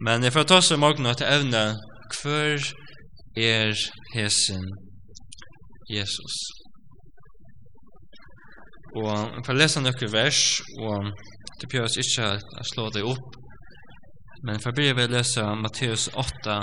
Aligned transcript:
Men 0.00 0.24
jeg 0.24 0.32
får 0.34 0.44
ta 0.44 0.58
seg 0.60 0.80
morgen 0.80 1.08
til 1.16 1.24
evne 1.24 1.62
hver 2.20 2.60
er 3.36 3.72
hesen 4.12 4.64
Jesus. 5.88 6.34
Og 8.96 9.08
jeg 9.08 9.44
får 9.46 9.56
lese 9.56 9.80
noen 9.80 10.12
vers, 10.12 10.40
og 10.84 11.08
det 11.60 11.68
bjøres 11.72 11.96
ikke 12.02 12.28
å 12.36 12.64
slå 12.70 12.88
det 12.92 13.04
opp, 13.08 13.38
men 14.44 14.60
for 14.60 14.76
blir 14.76 14.96
vi 14.98 15.06
lese 15.08 15.44
Matteus 15.62 16.10
8, 16.12 16.56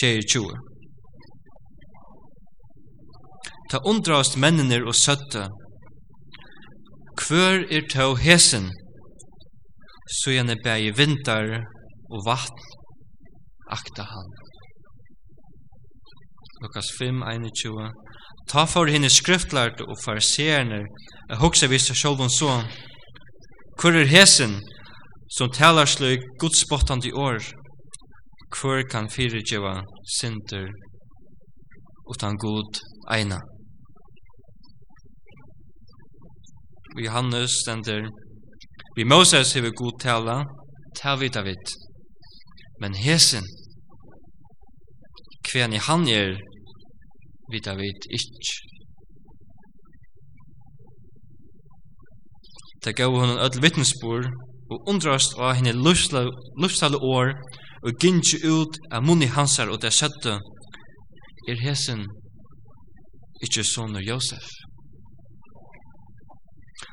22. 0.00 0.42
Ta 3.72 3.80
undrast 3.88 4.36
mennene 4.36 4.82
og 4.84 4.94
søtte, 4.96 5.46
hver 7.26 7.64
er 7.72 7.88
tå 7.88 8.10
hesen, 8.20 8.68
så 10.20 10.36
gjerne 10.36 10.58
bæg 10.64 10.90
i 10.90 10.92
vinter 11.00 11.56
og 12.12 12.26
vatn 12.26 12.66
akta 13.76 14.02
han. 14.02 14.28
Lukas 16.62 16.88
5, 16.98 17.22
21. 17.22 17.90
Ta 18.48 18.64
for 18.64 18.86
henne 18.86 19.10
skriftlærte 19.10 19.84
og 19.84 19.98
fariserene, 20.04 20.80
jeg 21.28 21.36
hokser 21.42 21.68
visse 21.68 21.94
sjolvun 21.94 22.30
så. 22.30 22.62
Hvor 23.80 23.92
er 24.00 24.08
hesen 24.08 24.54
som 25.36 25.50
talar 25.50 25.90
sløy 25.90 26.16
godsbottande 26.40 27.12
år? 27.14 27.42
Hvor 28.56 28.82
kan 28.90 29.10
fyrirgjeva 29.10 29.82
synder 30.18 30.70
utan 32.12 32.38
god 32.38 32.80
eina? 33.10 33.40
Johannes 37.04 37.50
stender, 37.62 38.08
vi 38.96 39.04
Moses 39.04 39.52
hever 39.52 39.74
god 39.76 40.00
tala, 40.00 40.44
tal 41.02 41.20
vita 41.20 41.42
vitt. 41.44 41.85
Men 42.80 42.94
hesen, 42.94 43.44
kven 45.48 45.72
i 45.72 45.80
han 45.88 46.08
er, 46.08 46.36
vita 47.52 47.76
vit 47.78 48.08
ikk. 48.18 48.50
Det 52.84 52.94
gav 52.96 53.14
hun 53.14 53.30
en 53.30 53.44
ödel 53.46 53.62
vittnesbor, 53.62 54.28
og 54.70 54.90
undrast 54.90 55.38
av 55.38 55.54
henne 55.58 55.72
lufstale 55.72 56.98
år, 56.98 57.32
og 57.86 58.02
gynnsi 58.02 58.42
ut 58.44 58.78
av 58.90 59.04
munni 59.06 59.28
hansar 59.30 59.70
og 59.70 59.80
det 59.82 59.92
søtte, 59.94 60.38
er 61.46 61.62
hesen 61.62 62.04
ikkje 63.44 63.64
sonur 63.64 64.02
Josef. 64.02 64.46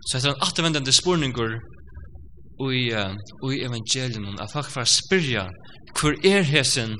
Så 0.07 0.17
etter 0.17 0.33
en 0.33 0.43
attervendende 0.45 0.93
spurningur 0.93 1.55
i, 1.57 2.83
uh, 2.93 3.15
i 3.49 3.61
evangelien, 3.65 4.39
at 4.39 4.51
folk 4.53 4.69
får 4.71 4.89
spyrja 4.89 5.47
hvor 5.99 6.15
er 6.25 6.43
hesen 6.43 6.97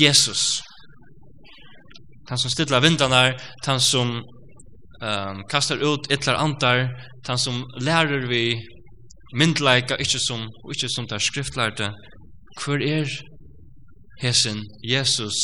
Jesus? 0.00 0.62
Han 2.28 2.38
som 2.38 2.50
stilla 2.50 2.80
vindarna, 2.80 3.32
han 3.66 3.80
som 3.80 4.14
um, 5.02 5.42
kastar 5.50 5.82
ut 5.82 6.10
etlar 6.10 6.40
andar, 6.40 6.88
han 7.26 7.38
som 7.38 7.64
lærer 7.80 8.26
vi 8.30 8.44
myndleika, 9.34 9.98
ikkje 10.00 10.20
som, 10.28 10.46
ikkje 10.72 10.88
som 10.94 11.08
det 11.08 11.18
er 11.18 11.26
skriftlærte. 11.28 11.90
Hvor 12.60 12.80
er 12.80 13.08
hesen 14.22 14.64
Jesus, 14.84 15.36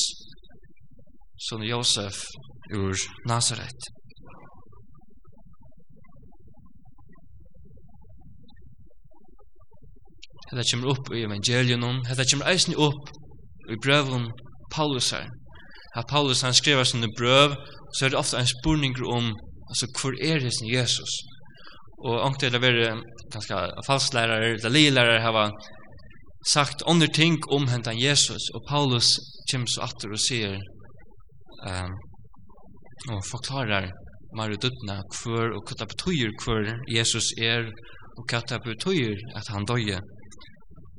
som 1.49 1.63
Josef 1.63 2.25
ur 2.75 2.97
Nazaret? 3.27 3.98
Hetta 10.51 10.65
kemur 10.71 10.95
upp 10.95 11.11
í 11.13 11.25
evangelionum, 11.27 12.05
hetta 12.09 12.25
kemur 12.29 12.49
eisini 12.49 12.77
upp 12.89 13.11
í 13.69 13.77
brøvum 13.85 14.29
Paulusar. 14.73 15.29
Ha 15.95 16.05
Paulus 16.09 16.45
han 16.45 16.57
skriva 16.57 16.85
sine 16.85 17.09
brøv, 17.19 17.57
så 17.97 18.07
er 18.07 18.13
det 18.13 18.21
ofta 18.21 18.39
ein 18.39 18.49
spurningur 18.49 19.09
om 19.13 19.33
altså 19.69 19.89
hvor 19.99 20.17
er 20.21 20.41
hesin 20.45 20.71
Jesus? 20.73 21.19
Og 22.05 22.21
ankt 22.25 22.45
er 22.47 22.55
det 22.55 22.63
vera 22.63 22.95
ganske 23.33 23.61
falsklærarar, 23.87 24.55
eller 24.57 24.75
lilærarar 24.77 25.25
hava 25.25 25.49
sagt 26.53 26.85
andre 26.87 27.09
ting 27.13 27.39
om 27.53 27.69
hentan 27.69 28.01
Jesus, 28.01 28.51
og 28.55 28.65
Paulus 28.69 29.17
kemur 29.51 29.73
så 29.73 29.89
atter 29.89 30.13
og 30.13 30.23
sier 30.23 30.59
um, 31.67 31.97
og 33.13 33.25
forklarar 33.31 33.91
Mari 34.37 34.57
Dutna 34.61 35.01
kvar 35.13 35.55
og 35.57 35.65
hva 35.65 35.77
det 35.81 35.89
betyr 35.93 36.73
Jesus 36.93 37.33
er 37.41 37.69
og 38.19 38.25
hva 38.29 38.41
det 38.51 38.61
betyr 38.65 39.17
at 39.39 39.49
han 39.53 39.67
døye 39.69 40.01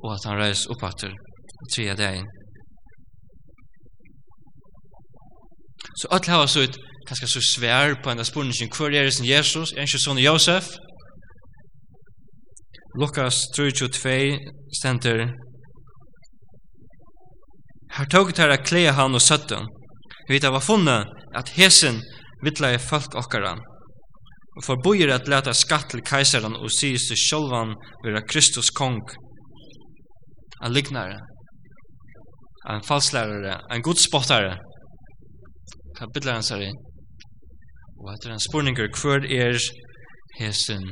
og 0.02 0.14
at 0.14 0.28
han 0.28 0.40
reis 0.40 0.66
oppatter 0.72 1.12
tredje 1.72 1.96
dagen. 1.96 2.28
Så 6.00 6.08
alt 6.10 6.28
hava 6.32 6.46
så 6.48 6.64
ut 6.64 6.78
kanskje 7.08 7.28
så 7.28 7.42
svær 7.42 7.96
på 8.02 8.12
enda 8.12 8.24
spurningen 8.24 8.70
hver 8.76 8.94
er 8.94 9.08
det 9.08 9.14
som 9.16 9.26
Jesus, 9.26 9.72
er 9.72 9.88
ikke 9.88 10.00
sånn 10.00 10.22
Josef? 10.22 10.70
Lukas 13.00 13.44
3.22 13.56 14.38
stender 14.78 15.28
Her 17.94 18.06
tog 18.10 18.32
tar 18.34 18.54
klea 18.62 18.92
han 18.92 19.14
og 19.14 19.22
søtten. 19.22 19.66
Vi 20.28 20.36
vet 20.36 20.46
av 20.46 20.60
funnet 20.62 21.06
at 21.34 21.52
hesen 21.56 22.00
vittla 22.44 22.72
i 22.74 22.82
folk 22.82 23.14
okkara. 23.18 23.56
Og 24.58 24.66
forbojer 24.66 25.10
at 25.14 25.28
leta 25.30 25.54
skatt 25.54 25.90
til 25.90 26.02
keiseren 26.06 26.56
og 26.58 26.70
sies 26.74 27.08
til 27.08 27.18
sjolvan 27.18 27.74
vera 28.04 28.22
Kristus 28.26 28.70
kong 28.70 29.00
en 30.64 30.72
lignare, 30.72 31.18
en 32.68 32.82
falslærare, 32.88 33.60
en 33.74 33.82
godspottare. 33.82 34.56
Hva 35.96 36.08
bidlar 36.14 36.38
han 36.38 36.46
seg 36.46 36.66
i? 36.68 36.72
Og 38.00 38.10
etter 38.14 38.32
en 38.34 38.42
spurninger, 38.48 38.88
hver 39.00 39.24
er 39.24 39.56
hesen 40.38 40.84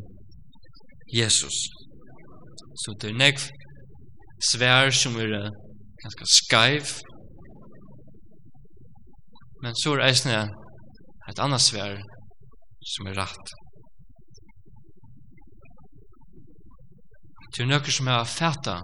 Jesus? 1.14 1.58
Så 2.82 2.94
det 3.00 3.12
er 3.12 3.20
nekv 3.20 3.48
svær 4.52 4.90
som 4.94 5.16
er 5.18 5.32
ganske 6.02 6.26
skaiv, 6.30 6.90
men 9.62 9.74
så 9.74 9.96
er 9.96 10.04
eisne 10.06 10.42
et 11.28 11.40
annet 11.42 11.64
svær 11.64 11.96
som 12.94 13.08
er 13.10 13.18
rett. 13.18 13.54
Det 17.52 17.64
er 17.64 17.72
nøkker 17.72 17.92
som 17.92 18.10
er 18.12 18.28
fæta, 18.30 18.76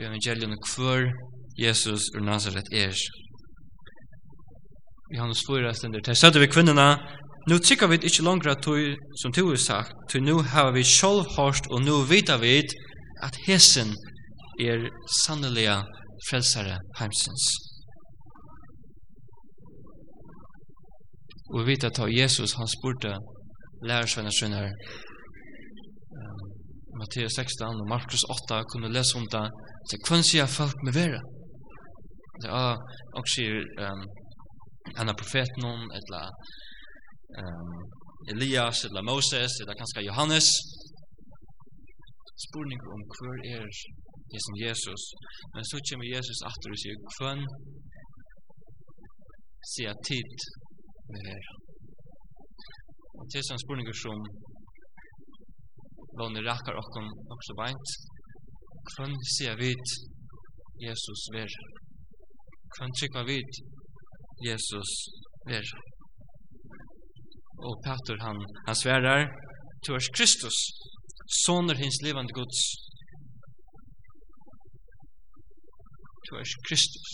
i 0.00 0.04
evangeliet 0.08 0.58
kvar 0.68 1.02
Jesus 1.64 2.02
ur 2.14 2.20
Nazaret 2.20 2.68
er. 2.72 2.96
I 5.14 5.16
hans 5.18 5.42
fyra 5.46 5.72
stender, 5.74 6.00
der 6.00 6.14
sætter 6.14 6.40
vi 6.40 6.46
kvinnerna, 6.46 6.88
nu 7.48 7.58
tykker 7.58 7.86
vi 7.86 7.94
ikke 7.94 8.22
langere 8.22 8.50
at 8.56 8.64
du, 8.64 8.74
som 9.20 9.32
du 9.32 9.48
har 9.48 9.56
sagt, 9.56 9.92
til 10.10 10.22
nu 10.22 10.36
har 10.52 10.72
vi 10.72 10.82
sjálv 10.82 11.24
hårst, 11.36 11.64
og 11.70 11.78
nu 11.86 11.94
vita 12.10 12.36
vi 12.36 12.62
at 13.26 13.34
hesen 13.46 13.88
er 14.60 14.78
sannelige 15.24 15.76
frelsare 16.28 16.76
heimsens. 16.98 17.44
Og 21.52 21.60
vi 21.60 21.72
vet 21.72 21.84
at 21.84 21.98
Jesus, 22.20 22.52
han 22.52 22.68
spurte 22.76 23.12
lærersvenner 23.88 24.30
sønner, 24.30 24.70
Matteus 27.00 27.36
16 27.38 27.80
og 27.82 27.88
Markus 27.94 28.24
8 28.34 28.64
kunne 28.72 28.92
lese 28.96 29.16
om 29.20 29.26
det. 29.34 29.46
Så 29.88 29.98
hvem 30.08 30.22
sier 30.28 30.56
folk 30.60 30.78
med 30.86 30.92
vera? 31.00 31.20
Det 32.42 32.50
ja, 32.50 32.76
og 33.18 33.24
sier 33.34 33.56
um, 33.84 34.04
en 35.00 35.12
av 35.12 35.16
profeten 35.22 35.64
om, 35.72 35.82
eller 35.98 36.24
um, 37.40 37.82
Elias, 38.32 38.84
eller 38.88 39.02
Moses, 39.12 39.52
eller 39.60 39.78
kanskje 39.80 40.06
Johannes. 40.08 40.48
Spurninger 42.46 42.88
om 42.94 43.02
hver 43.14 43.38
er 43.54 43.66
det 44.32 44.40
som 44.46 44.54
Jesus. 44.64 45.02
Men 45.54 45.62
så 45.70 45.76
kommer 45.86 46.06
Jesus 46.14 46.46
atter 46.50 46.74
og 46.74 46.80
sier 46.82 46.96
hvem 47.16 47.42
sier 49.72 49.94
tid 50.10 50.32
med 51.12 51.20
vera? 51.28 51.52
Og 53.18 53.24
til 53.30 53.44
sånne 53.46 53.64
spurninger 53.64 53.96
som 54.04 54.24
låne 56.18 56.40
rakkar 56.48 56.78
okkom 56.82 57.08
også 57.34 57.56
beint. 57.60 57.94
Kvann 58.90 59.14
sier 59.34 59.56
vid 59.62 59.84
Jesus 60.86 61.22
ver? 61.34 61.52
Kvann 62.76 62.94
trykker 62.98 63.24
vid 63.30 63.50
Jesus 64.46 64.92
ver? 65.50 65.66
Og 67.66 67.74
Petur 67.84 68.18
han, 68.26 68.38
han 68.66 68.78
sverar, 68.82 69.28
Tu 69.86 69.94
er 69.94 70.08
Kristus, 70.16 70.58
soner 71.44 71.78
hins 71.82 71.98
livande 72.02 72.34
gods. 72.38 72.60
Tu 76.26 76.36
er 76.40 76.54
Kristus. 76.68 77.10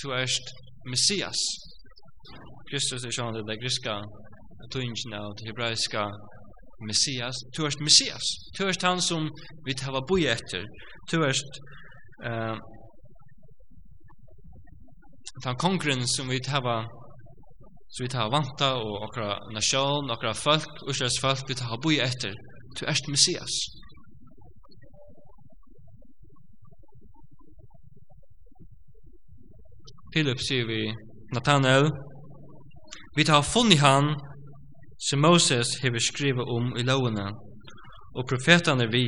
Tu 0.00 0.10
er 0.10 0.26
Messias. 0.90 1.40
Kristus 2.70 3.04
er 3.06 3.14
sånn 3.14 3.38
det 3.46 3.58
griska 3.62 4.00
tøyngen 4.72 5.14
og 5.18 5.34
det 5.38 5.50
hebraiska 5.50 6.06
Messias, 6.90 7.36
du 7.56 7.64
erst 7.66 7.80
Messias. 7.80 8.26
Du 8.56 8.64
erst 8.66 8.82
han 8.82 9.00
som 9.00 9.30
vi 9.66 9.74
tar 9.74 10.00
bo 10.08 10.16
etter. 10.18 10.64
Du 11.10 11.22
erst 11.24 11.60
eh 12.26 12.56
han 15.44 15.56
kongren 15.56 16.06
som 16.06 16.28
vi 16.28 16.38
tar 16.40 16.62
så 17.92 18.02
vi 18.04 18.08
tar 18.08 18.30
vanta 18.30 18.68
og 18.80 19.02
okra 19.06 19.36
nasjon, 19.52 20.10
okra 20.10 20.32
folk, 20.34 20.68
Israels 20.88 21.18
folk 21.20 21.48
vi 21.48 21.54
tar 21.54 21.80
bo 21.82 21.90
etter. 21.90 22.34
Du 22.78 22.86
erst 22.86 23.08
Messias. 23.08 23.54
Philip 30.12 30.40
sier 30.40 30.66
vi 30.66 30.80
Nathanael, 31.34 31.90
vi 33.16 33.24
tar 33.24 33.42
funnet 33.42 33.80
han 33.80 34.14
som 35.08 35.20
Moses 35.20 35.78
hever 35.82 35.98
skriva 35.98 36.44
om 36.56 36.72
i 36.78 36.84
lovene, 36.86 37.26
og 38.16 38.28
profetan 38.28 38.80
er 38.80 38.90
vi, 38.92 39.06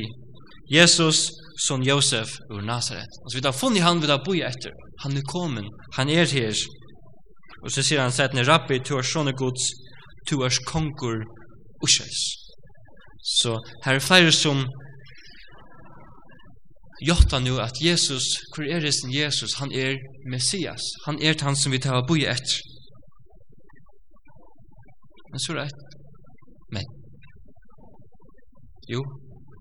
Jesus 0.71 1.29
son 1.67 1.83
Josef 1.83 2.29
ur 2.51 2.61
Nazaret. 2.61 3.11
Altså 3.23 3.37
vi 3.37 3.45
har 3.45 3.53
funnet 3.53 3.85
han 3.85 4.01
vi 4.01 4.09
tar 4.09 4.23
boi 4.25 4.41
etter, 4.41 4.73
han 5.03 5.17
er 5.17 5.29
kommet, 5.29 5.67
han 5.97 6.09
er 6.09 6.25
her. 6.25 6.55
Og 7.63 7.71
så 7.71 7.83
sier 7.83 8.01
han 8.01 8.11
sættene, 8.13 8.45
Rabbi, 8.47 8.79
tu 8.79 8.97
er 8.97 9.05
sånne 9.05 9.33
gods, 9.37 9.69
tu 10.27 10.41
er 10.43 10.57
konkur 10.67 11.21
ushes. 11.85 12.23
Så 13.39 13.55
her 13.85 13.95
er 13.95 14.03
flere 14.03 14.33
som 14.33 14.65
jotta 17.07 17.39
nu 17.39 17.57
at 17.61 17.81
Jesus, 17.81 18.25
hvor 18.53 18.65
er 18.65 18.79
det 18.79 18.93
sin 18.93 19.13
Jesus? 19.13 19.57
Han 19.59 19.71
er 19.71 19.97
Messias. 20.29 20.81
Han 21.05 21.21
er 21.21 21.35
han 21.41 21.55
som 21.55 21.71
vi 21.71 21.79
tar 21.79 22.05
boi 22.07 22.25
etter. 22.25 22.61
Men 25.31 25.41
så 25.43 25.51
er 25.51 25.57
det 25.65 25.84
men. 26.73 26.85
Jo, 28.89 29.01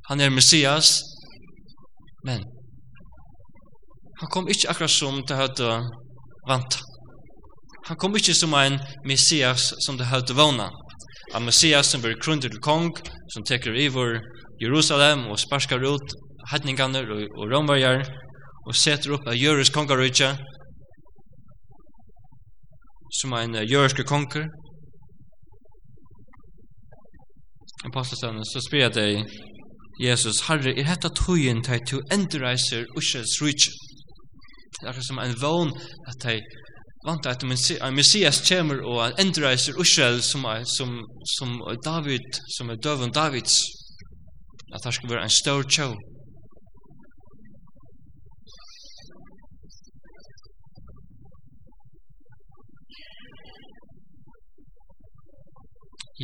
han 0.08 0.20
er 0.20 0.30
Messias, 0.30 1.00
men 2.24 2.44
han 4.20 4.30
kom 4.30 4.48
ikke 4.48 4.70
akkurat 4.70 4.90
som 4.90 5.22
det 5.28 5.36
hadde 5.36 5.68
vant. 6.48 6.78
Han 7.88 7.98
kom 8.00 8.16
ikke 8.16 8.34
som 8.36 8.54
en 8.56 8.78
Messias 9.04 9.72
som 9.86 9.98
det 10.00 10.06
hadde 10.08 10.36
vana. 10.36 10.70
En 11.34 11.44
Messias 11.44 11.90
som 11.90 12.00
blir 12.00 12.20
krundet 12.22 12.52
til 12.52 12.60
kong, 12.60 12.92
som 13.32 13.44
teker 13.44 13.74
i 13.76 13.88
vår 13.92 14.20
Jerusalem 14.62 15.26
og 15.32 15.40
sparskar 15.40 15.82
ut 15.84 16.14
hedningane 16.52 17.02
og, 17.04 17.24
og 17.36 17.50
romverjar 17.52 18.04
og 18.64 18.76
setter 18.76 19.16
opp 19.16 19.26
av 19.28 19.36
jøres 19.36 19.72
kongarøyke 19.74 20.30
som 23.14 23.34
en 23.38 23.58
jøreske 23.62 24.04
konger, 24.08 24.48
apostelsønnen, 27.88 28.44
så 28.44 28.60
spyr 28.66 28.86
jeg 28.86 28.94
deg, 28.94 29.40
Jesus, 30.02 30.40
Herre, 30.48 30.72
er 30.74 30.88
hetta 30.88 31.08
tøyen 31.14 31.62
til 31.62 31.82
to 31.86 32.00
du 32.00 32.14
endreiser 32.16 32.86
Ushels 32.98 33.38
rydse? 33.42 33.70
Det 34.80 34.88
er 34.90 35.00
som 35.06 35.20
en 35.22 35.36
vogn 35.40 35.70
at 36.10 36.18
de 36.24 36.40
vant 37.06 37.26
at 37.26 37.44
en 37.44 37.94
Messias 37.94 38.40
kommer 38.48 38.80
og 38.82 38.98
en 39.06 39.26
endreiser 39.26 39.78
Ushel 39.78 40.22
som, 40.22 40.44
er, 40.44 40.64
som, 40.78 40.96
som 41.38 41.60
David, 41.84 42.26
som 42.56 42.70
er 42.70 42.80
døven 42.86 43.12
Davids, 43.12 43.54
at 44.74 44.84
det 44.84 44.94
skal 44.94 45.10
være 45.10 45.22
en 45.22 45.38
stor 45.42 45.62
tjov. 45.62 45.94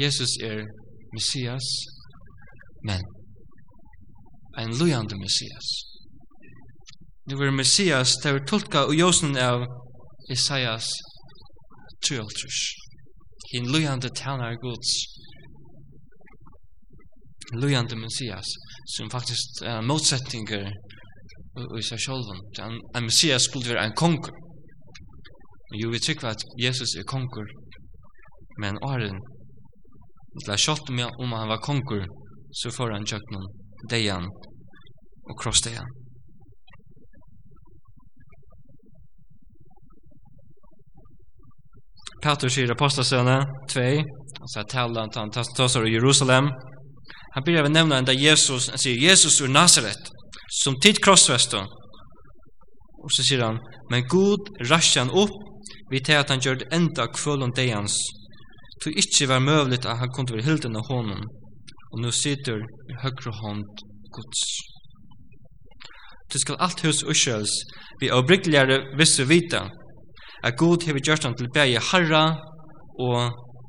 Jesus 0.03 0.33
er 0.43 0.65
Messias, 1.13 1.67
men 2.85 3.03
en 4.59 4.79
lujande 4.79 5.17
Messias. 5.19 5.67
Nu 7.29 7.37
er 7.37 7.51
Messias, 7.51 8.17
det 8.23 8.31
er 8.31 8.45
tolka 8.47 8.87
og 8.89 8.95
josen 8.95 9.37
av 9.37 9.67
Isaias 10.33 10.87
53. 12.07 12.61
Hin 13.53 13.73
lujande 13.73 14.09
tjener 14.21 14.59
Guds. 14.67 14.91
lujande 17.53 17.97
Messias, 17.97 18.47
som 18.97 19.11
faktisk 19.11 19.63
er 19.63 19.81
motsetninger 19.83 20.69
i 21.79 21.83
seg 21.83 21.99
sjolven. 21.99 22.43
En 22.95 23.09
Messias 23.09 23.49
skulle 23.49 23.73
være 23.75 23.89
en 23.89 23.97
konger. 23.97 24.31
Jo, 25.81 25.91
vi 25.91 25.99
tykker 25.99 26.29
at 26.29 26.45
Jesus 26.63 26.95
er 26.99 27.07
konger, 27.07 27.47
men 28.63 28.79
åren 28.83 29.19
Det 30.39 30.53
er 30.55 30.63
kjøtt 30.63 30.91
med 30.95 31.11
om 31.19 31.33
han 31.35 31.51
var 31.51 31.63
konkur, 31.65 32.05
så 32.55 32.71
får 32.71 32.95
han 32.95 33.07
kjøtt 33.07 33.33
noen 33.35 33.49
deian 33.91 34.29
og 34.31 35.35
krossdeian. 35.41 35.89
Petrus 42.21 42.55
sier 42.55 42.71
apostasønne 42.71 43.39
2, 43.73 43.85
altså 44.45 44.59
jeg 44.61 44.71
taler 44.71 45.09
at 45.09 45.19
han 45.19 45.33
tasser 45.33 45.89
i 45.89 45.95
Jerusalem. 45.95 46.51
Han 47.35 47.47
begynner 47.47 47.67
å 47.71 47.73
nevne 47.73 48.01
enda 48.03 48.15
Jesus, 48.15 48.69
han 48.71 48.79
sier 48.79 49.01
Jesus 49.01 49.41
ur 49.41 49.51
Nazaret, 49.51 50.11
som 50.63 50.79
tid 50.85 51.01
krossfestet. 51.03 51.65
Og 53.01 53.15
så 53.17 53.25
sier 53.25 53.47
han, 53.47 53.59
men 53.91 54.07
Gud 54.13 54.53
rasjer 54.69 55.07
han 55.07 55.15
opp, 55.17 55.33
vi 55.91 56.03
tar 56.05 56.23
at 56.23 56.31
han 56.31 56.43
gjør 56.45 56.61
det 56.61 56.69
enda 56.77 57.09
kvøl 57.17 57.49
deians, 57.57 57.97
tog 58.83 58.97
ikkje 59.03 59.29
var 59.29 59.45
møvligt 59.45 59.87
at 59.87 59.99
han 59.99 60.13
kunde 60.15 60.35
være 60.35 60.47
hilden 60.49 60.77
av 60.77 60.87
honom, 60.89 61.23
og 61.93 61.97
nu 62.03 62.11
sitter 62.11 62.63
i 62.93 62.99
høyre 63.03 63.33
hånd 63.43 63.65
Guds. 64.17 64.43
Du 66.33 66.39
skal 66.39 66.61
alt 66.65 66.81
hus 66.87 67.03
uskjøls, 67.03 67.53
vi 68.01 68.09
er 68.09 68.17
obryggeligere 68.19 68.79
visse 68.99 69.27
vita, 69.29 69.67
at 70.45 70.57
Gud 70.57 70.87
hever 70.87 71.03
gjørt 71.07 71.25
han 71.25 71.37
til 71.37 71.51
bæge 71.55 71.83
Harra 71.91 72.25
og 73.07 73.19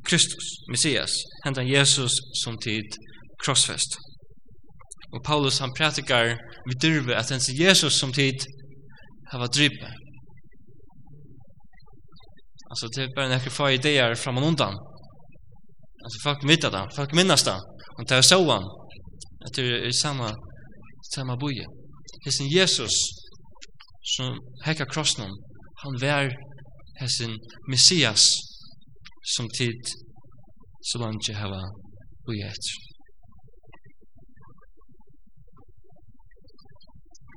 Kristus, 0.07 0.47
Messias, 0.69 1.11
hentan 1.45 1.67
Jesus 1.67 2.13
som 2.43 2.57
tid 2.57 2.87
krossfest. 3.43 3.97
Og 5.13 5.23
Paulus 5.25 5.59
han 5.59 5.73
pratikar 5.77 6.37
vi 6.67 6.73
dyrve 6.83 7.15
at 7.15 7.29
hans 7.29 7.49
Jesus 7.59 7.93
som 7.99 8.13
tid 8.13 8.45
hava 9.31 9.47
drype. 9.47 9.89
Altså 12.71 12.87
det 12.95 13.03
er 13.03 13.15
bare 13.15 13.29
nekker 13.33 13.51
få 13.51 13.67
ideer 13.67 14.15
fram 14.15 14.37
og 14.37 14.47
undan. 14.47 14.77
Alltså 16.03 16.18
folk 16.24 16.50
vet 16.50 16.62
det, 16.62 16.88
folk 16.95 17.13
minnas 17.13 17.44
det. 17.44 17.59
Och 17.98 18.06
det 18.07 18.15
är 18.15 18.21
så 18.21 18.51
han. 18.51 18.63
Att 19.45 19.53
det 19.56 19.62
är 19.62 19.92
samma, 19.92 20.36
samma 21.15 21.38
boje. 21.38 21.65
Hessen 22.25 22.48
Jesus 22.48 22.95
som 24.15 24.39
häckar 24.63 24.86
krossen 24.93 25.29
han 25.84 25.93
var 26.01 26.24
sin 27.08 27.38
Messias 27.70 28.24
som 29.36 29.48
tid 29.60 29.81
så 30.81 31.00
långt 31.00 31.27
jag 31.29 31.36
hava 31.36 31.62
boje 32.25 32.46
efter. 32.48 32.74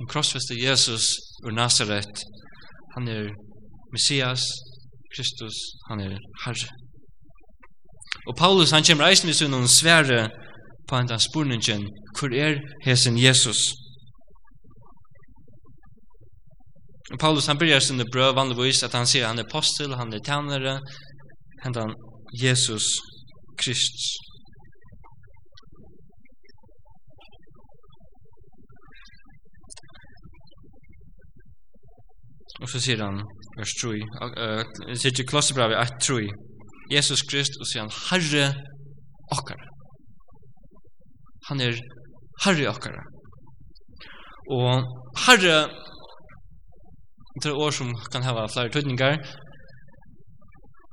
En 0.01 0.07
krossfäste 0.07 0.55
Jesus 0.55 1.05
ur 1.47 1.53
Nazaret 1.53 2.15
han 2.95 3.09
är 3.09 3.25
Messias, 3.93 4.43
Kristus, 5.17 5.57
han 5.89 6.01
är 6.01 6.19
Herre. 6.45 6.84
Og 8.29 8.37
Paulus 8.37 8.71
han 8.71 8.85
kommer 8.87 9.07
eisen 9.09 9.29
i 9.29 9.37
sunnen 9.37 9.69
svære 9.69 10.29
på 10.89 10.97
en 10.97 11.21
spurningen, 11.21 11.89
hvor 12.19 12.31
er 12.45 12.61
hesen 12.85 13.19
Jesus? 13.19 13.61
Og 17.13 17.19
Paulus 17.19 17.47
han 17.47 17.59
byrjar 17.59 17.79
sin 17.79 18.01
brød 18.13 18.35
vanligvis 18.35 18.83
at 18.83 18.95
han 18.95 19.07
sier 19.07 19.27
han 19.27 19.39
er 19.39 19.45
apostel, 19.49 19.95
han 19.95 20.13
er 20.13 20.23
tænare, 20.29 20.81
hentan 21.65 21.95
Jesus 22.43 22.87
Krist. 23.61 24.01
Og 32.63 32.69
så 32.69 32.81
sier 32.81 33.05
han, 33.05 33.21
vers 33.59 33.75
3, 33.81 33.89
uh, 33.91 34.95
sier 34.97 35.13
ikke 35.13 35.31
klossebrevet 35.33 35.77
1, 35.83 36.01
3, 36.09 36.29
Jesus 36.91 37.23
Krist 37.29 37.57
og 37.61 37.69
sier 37.69 37.85
han 37.85 37.95
Herre 38.11 38.51
okkara. 39.33 39.71
Han 41.49 41.61
er 41.61 41.81
Herre 42.45 42.69
okkara. 42.73 43.05
Og 44.53 44.85
Herre 45.27 45.59
det 47.43 47.51
er 47.51 47.59
ord 47.59 47.75
som 47.75 47.91
kan 48.13 48.23
hava 48.23 48.47
flere 48.47 48.71
tøyningar 48.71 49.17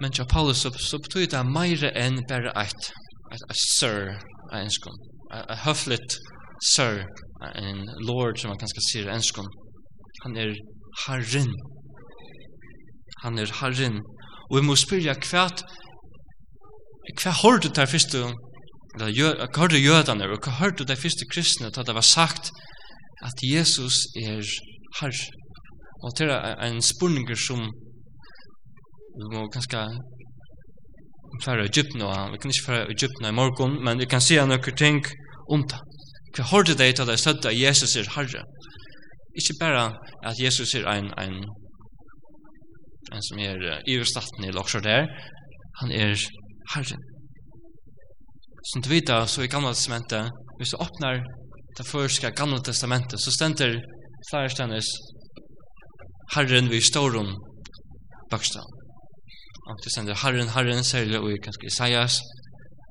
men 0.01 0.11
til 0.11 0.25
Paulus 0.25 0.63
så, 0.63 0.71
så 0.73 0.97
betyr 0.97 1.27
det 1.29 1.41
meire 1.45 1.91
enn 2.03 2.23
bare 2.29 2.53
eit 2.57 2.87
eit 3.33 3.43
eit 3.45 3.61
sir 3.61 3.99
eit 4.09 4.63
enskon 4.63 4.97
eit 5.37 5.61
høflet 5.65 6.17
sir 6.71 7.03
en 7.51 7.83
lord 8.07 8.41
som 8.41 8.49
man 8.49 8.61
kanskje 8.63 8.85
sier 8.87 9.11
enskon 9.13 9.51
han 10.23 10.39
er 10.45 10.55
herren 11.05 11.53
han 13.21 13.37
er 13.37 13.53
herren 13.61 14.01
og 14.49 14.57
vi 14.57 14.65
må 14.65 14.75
spyrja 14.79 15.13
kvært 15.21 15.61
hva 17.19 17.31
hørte 17.43 17.69
du 17.69 17.73
der 17.75 17.85
første, 17.85 18.17
eller 18.95 19.47
hva 19.47 19.61
hørte 19.61 19.79
jødene, 19.79 20.29
og 20.29 20.39
hva 20.43 20.57
hørte 20.59 20.83
du 20.83 20.89
der 20.89 20.99
første 20.99 21.25
kristne, 21.33 21.67
at 21.67 21.87
det 21.87 21.95
var 21.95 22.07
sagt 22.07 22.51
at 23.27 23.37
Jesus 23.43 23.95
er 24.15 24.41
herr. 24.99 25.17
Og 26.03 26.15
til 26.17 26.29
er 26.29 26.57
en 26.65 26.81
spurning 26.81 27.27
som 27.37 27.59
vi 29.17 29.25
må 29.33 29.47
kanskje 29.53 29.85
fære 31.45 31.65
Egypten, 31.65 32.01
og 32.01 32.31
vi 32.31 32.37
kan 32.37 32.51
ikke 32.51 32.65
fære 32.65 32.91
Egypten 32.91 33.25
i 33.25 33.31
morgen, 33.31 33.83
men 33.85 33.99
vi 33.99 34.05
kan 34.05 34.21
se 34.21 34.35
noen 34.45 34.77
ting 34.77 35.05
om 35.49 35.63
det. 35.69 35.79
Hva 36.35 36.47
hørte 36.51 36.73
du 36.73 36.79
da 36.79 37.05
det 37.11 37.19
støtte 37.19 37.49
at 37.49 37.59
Jesus 37.59 37.95
er 37.95 38.09
herre? 38.15 38.43
Ikke 39.39 39.57
bare 39.59 39.83
at 40.23 40.39
Jesus 40.39 40.73
er 40.75 40.87
en, 40.91 41.11
en, 41.19 41.37
en 43.13 43.23
som 43.27 43.39
er 43.39 43.81
iverstatten 43.87 44.47
i 44.47 44.51
lokser 44.51 44.79
der, 44.79 45.07
han 45.79 45.91
er 45.91 46.15
Herren. 46.73 47.01
Som 48.71 48.81
du 48.81 48.89
vet 48.89 49.09
så 49.27 49.43
i 49.43 49.47
gamla 49.47 49.73
testamentet, 49.73 50.29
hvis 50.57 50.73
du 50.73 50.77
åpner 50.77 51.23
det 51.77 51.87
første 51.87 52.31
gamla 52.31 52.59
testamentet, 52.59 53.19
så 53.19 53.31
stender 53.31 53.79
flere 54.29 54.49
stendes 54.49 54.85
Herren 56.35 56.69
vid 56.69 56.81
storum 56.81 57.33
bakstav. 58.31 58.67
Og 59.67 59.79
det 59.83 59.91
stender 59.91 60.19
Herren, 60.23 60.49
Herren, 60.55 60.83
særlig, 60.83 61.19
og 61.19 61.31
kanskje 61.43 61.67
Isaias, 61.67 62.19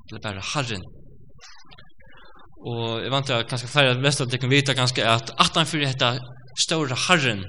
eller 0.09 0.21
bare 0.23 0.43
Herren. 0.55 0.85
Og 2.71 3.03
jeg 3.03 3.11
vant 3.11 3.31
at 3.31 3.49
kanskje 3.49 3.73
flere 3.73 4.01
mest 4.01 4.21
at 4.21 4.33
jeg 4.33 4.41
kan 4.41 4.51
vite 4.51 4.75
kanskje 4.75 5.07
at 5.09 5.33
18-4 5.41 5.87
heter 5.87 6.19
store 6.67 6.97
Herren, 7.09 7.45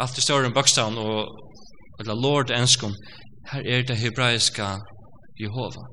alt 0.00 0.16
det 0.16 0.24
store 0.24 0.52
bakstaven 0.54 0.98
og 0.98 1.42
eller 2.00 2.14
Lord 2.14 2.50
enskom, 2.50 2.92
her 3.52 3.62
er 3.64 3.82
det 3.88 3.96
hebraiska 3.96 4.66
Jehova. 5.40 5.84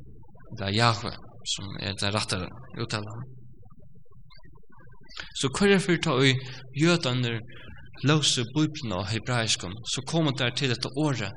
Det 0.57 0.67
er 0.67 0.77
Yahweh 0.79 1.17
som 1.53 1.77
er 1.79 1.95
den 1.99 2.13
rattere 2.15 2.47
uttalen. 2.79 3.23
Så 5.39 5.49
hva 5.53 5.69
er 5.69 5.81
for 5.83 5.99
ta 6.01 6.15
i 6.25 6.33
jødene 6.79 7.39
løse 8.07 8.45
bøyblene 8.55 8.99
av 8.99 9.09
hebraiskum, 9.11 9.73
så 9.93 10.01
kommer 10.09 10.35
det 10.39 10.53
til 10.57 10.73
dette 10.73 10.89
året. 11.05 11.31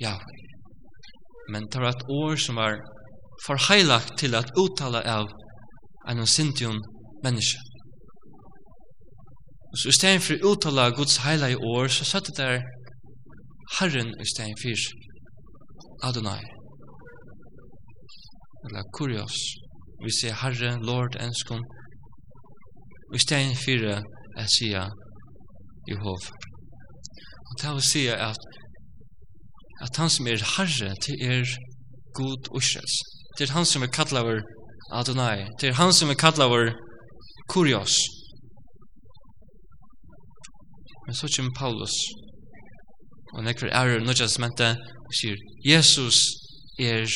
Ja. 0.00 0.16
Men 1.52 1.68
det 1.70 1.82
var 1.82 1.94
et 1.94 2.06
år 2.08 2.36
som 2.36 2.56
var 2.56 2.80
forheilagt 3.46 4.16
til 4.18 4.34
at 4.34 4.52
uttale 4.58 5.02
av 5.06 5.28
en 6.08 6.26
sintion 6.26 6.80
menneske. 7.24 7.60
Så 9.76 9.88
i 9.88 9.94
stedet 9.94 10.24
for 10.26 10.50
uttale 10.50 10.88
av 10.88 10.96
Guds 10.98 11.20
heilige 11.22 11.60
år, 11.62 11.86
så 11.88 12.04
satt 12.04 12.26
det 12.26 12.36
der 12.40 12.64
Herren 13.78 14.10
i 14.18 14.26
stedet 14.26 14.58
for 14.62 15.09
Adonai. 16.02 16.42
Eller 18.64 18.82
Kurios. 18.96 19.36
Vi 20.04 20.10
ser 20.20 20.34
Herre, 20.42 20.70
Lord, 20.88 21.16
enskon. 21.26 21.62
Og 23.08 23.14
i 23.16 23.22
stedet 23.26 23.56
fire 23.64 24.02
er 24.40 24.48
sier 24.56 24.86
Jehov. 25.88 26.22
Og 27.48 27.54
det 27.60 27.74
vil 27.76 27.90
si 27.92 28.06
at 28.30 28.40
at 29.84 29.96
han 29.96 30.10
som 30.10 30.26
er 30.26 30.42
Herre 30.54 30.94
til 31.04 31.16
er 31.32 31.44
God 32.14 32.42
Ushres. 32.56 32.94
Det 33.38 33.48
er 33.48 33.52
han 33.52 33.64
som 33.64 33.82
er 33.82 33.92
kallaver 33.98 34.40
Adonai. 34.92 35.46
Det 35.60 35.68
er 35.68 35.78
han 35.82 35.92
som 35.92 36.10
er 36.10 36.18
kallaver 36.24 36.72
Kurios. 37.48 37.94
Men 41.06 41.14
så 41.14 41.32
kommer 41.36 41.52
Paulus 41.58 41.96
og 43.34 43.44
nekker 43.44 43.66
er 43.66 44.00
nødja 44.06 44.26
som 44.28 44.44
og 45.10 45.16
sier 45.18 45.38
Jesus 45.66 46.18
er 46.78 47.06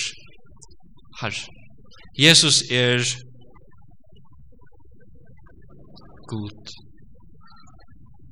Herre. 1.20 1.44
Jesus 2.18 2.62
er 2.70 3.02
god. 6.32 6.74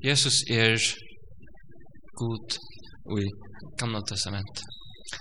Jesus 0.05 0.43
er 0.51 0.77
god 2.23 2.59
og 3.11 3.23
i 3.23 3.29
gamla 3.79 4.03
testament. 4.09 4.63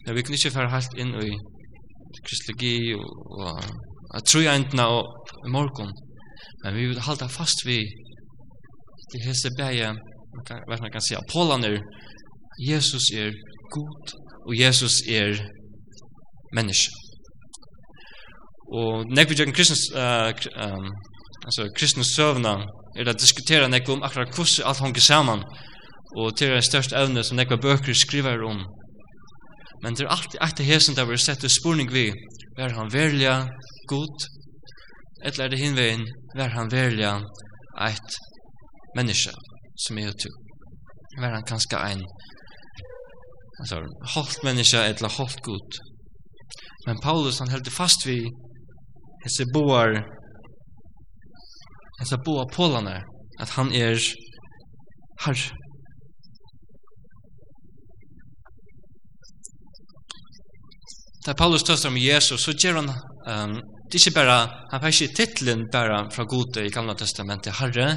Ja, 0.05 0.13
vi 0.13 0.21
kan 0.21 0.33
ikke 0.33 0.53
fære 0.55 0.73
helt 0.75 0.97
inn 1.01 1.13
i 1.21 1.33
kristologi 2.25 2.93
og, 2.97 3.11
og 3.41 3.61
at 4.17 4.25
tror 4.27 4.45
jeg 4.45 4.59
enten 4.59 4.79
av 4.83 4.95
morgon. 5.55 5.93
men 6.63 6.75
vi 6.75 6.85
vil 6.89 7.05
halda 7.07 7.27
fast 7.27 7.65
vi 7.65 7.77
til 9.11 9.23
hese 9.25 9.49
beie, 9.57 9.87
hva 10.47 10.77
man 10.81 10.91
kan 10.93 11.03
si, 11.05 11.15
Apolloner, 11.15 11.77
Jesus 12.69 13.05
er 13.21 13.31
god, 13.75 14.13
og 14.47 14.53
Jesus 14.59 15.01
er 15.07 15.39
menneske. 16.55 16.91
Og 18.71 19.05
nek 19.11 19.29
vi 19.29 19.51
kristnes, 19.51 19.89
uh, 19.91 20.31
um, 20.63 20.87
altså 21.45 21.67
kristens 21.75 22.15
søvna, 22.15 22.53
er 22.97 23.03
det 23.07 23.19
diskutera 23.19 23.67
nek 23.67 23.89
om 23.89 24.03
akkurat 24.03 24.31
hvordan 24.35 24.67
alt 24.67 24.79
hongi 24.79 25.03
saman, 25.03 25.43
og 26.17 26.37
til 26.37 26.51
det 26.55 26.63
største 26.63 26.95
evne 26.95 27.23
som 27.23 27.37
nekva 27.37 27.55
bøker 27.55 27.93
skriver 27.93 28.43
om. 28.47 28.63
Men 29.83 29.95
det 29.95 30.05
er 30.05 30.13
alltid 30.15 30.39
etter 30.41 30.63
hesen 30.63 30.95
der 30.95 31.07
vi 31.09 31.17
sett 31.17 31.43
ut 31.43 31.51
spurning 31.51 31.91
vi, 31.91 32.11
er 32.57 32.75
han 32.77 32.93
verliga 32.93 33.47
god, 33.87 34.27
eller 35.25 35.45
er 35.45 35.49
det 35.49 35.59
hinvein, 35.59 36.05
er 36.35 36.51
han 36.55 36.71
verliga 36.71 37.19
eit 37.79 38.19
menneske 38.95 39.33
som 39.79 39.97
er 39.97 40.11
jo 40.11 40.17
to. 40.23 40.31
Er 41.19 41.33
han 41.35 41.47
kanskje 41.47 41.79
ein 41.79 41.99
menneske 41.99 42.30
alltså 43.61 43.77
halt 44.15 44.43
människa 44.43 44.79
eller 44.83 45.09
halt 45.17 45.41
gud. 45.47 45.71
Men 46.85 46.97
Paulus 47.07 47.39
han 47.39 47.49
held 47.49 47.67
fast 47.71 48.05
vid 48.05 48.25
hese 49.23 49.45
boar 49.53 49.89
hese 51.99 52.17
boar 52.25 52.45
polarna 52.55 52.97
att 53.39 53.49
han 53.49 53.73
är 53.73 53.97
herre. 55.25 55.51
Da 61.25 61.33
Paulus 61.33 61.63
tøster 61.63 61.89
om 61.89 61.97
Jesus, 61.97 62.43
så 62.43 62.51
gjør 62.51 62.79
han, 62.79 62.89
um, 62.89 63.51
det 63.89 63.99
er 63.99 64.01
ikke 64.01 64.15
bare, 64.15 64.37
han 64.71 64.81
har 64.81 64.89
ikke 64.89 65.15
titlen 65.19 65.67
bare 65.73 65.99
fra 66.15 66.23
gode 66.25 66.63
i 66.65 66.71
gamla 66.73 66.95
testamentet, 66.97 67.59
herre, 67.59 67.91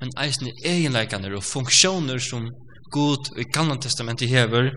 men 0.00 0.14
eisen 0.24 0.48
i 0.48 0.54
egenleikene 0.64 1.34
og 1.36 1.44
funksjoner 1.44 2.22
som 2.30 2.48
god 2.90 3.38
i 3.38 3.44
Gamla 3.44 3.76
testamentet 3.76 4.28
hever, 4.28 4.70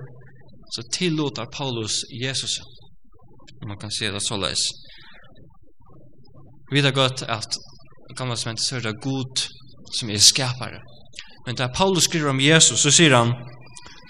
så 0.76 0.82
tillåter 0.92 1.46
Paulus 1.46 1.94
Jesus. 2.22 2.60
Man 3.68 3.78
kan 3.78 3.92
se 3.92 4.12
det 4.12 4.22
såleis. 4.22 4.60
Vi 6.72 6.82
vet 6.82 6.96
godt 6.96 7.22
at 7.22 7.58
Gamla 8.18 8.36
testamentet 8.36 8.66
sier 8.66 8.82
det 8.82 9.02
god 9.02 9.46
som 10.00 10.10
er 10.10 10.18
skapare. 10.18 10.80
Men 11.46 11.56
da 11.56 11.68
Paulus 11.68 12.04
skriver 12.04 12.30
om 12.30 12.40
Jesus, 12.40 12.80
så 12.80 12.92
sier 12.92 13.16
han, 13.16 13.34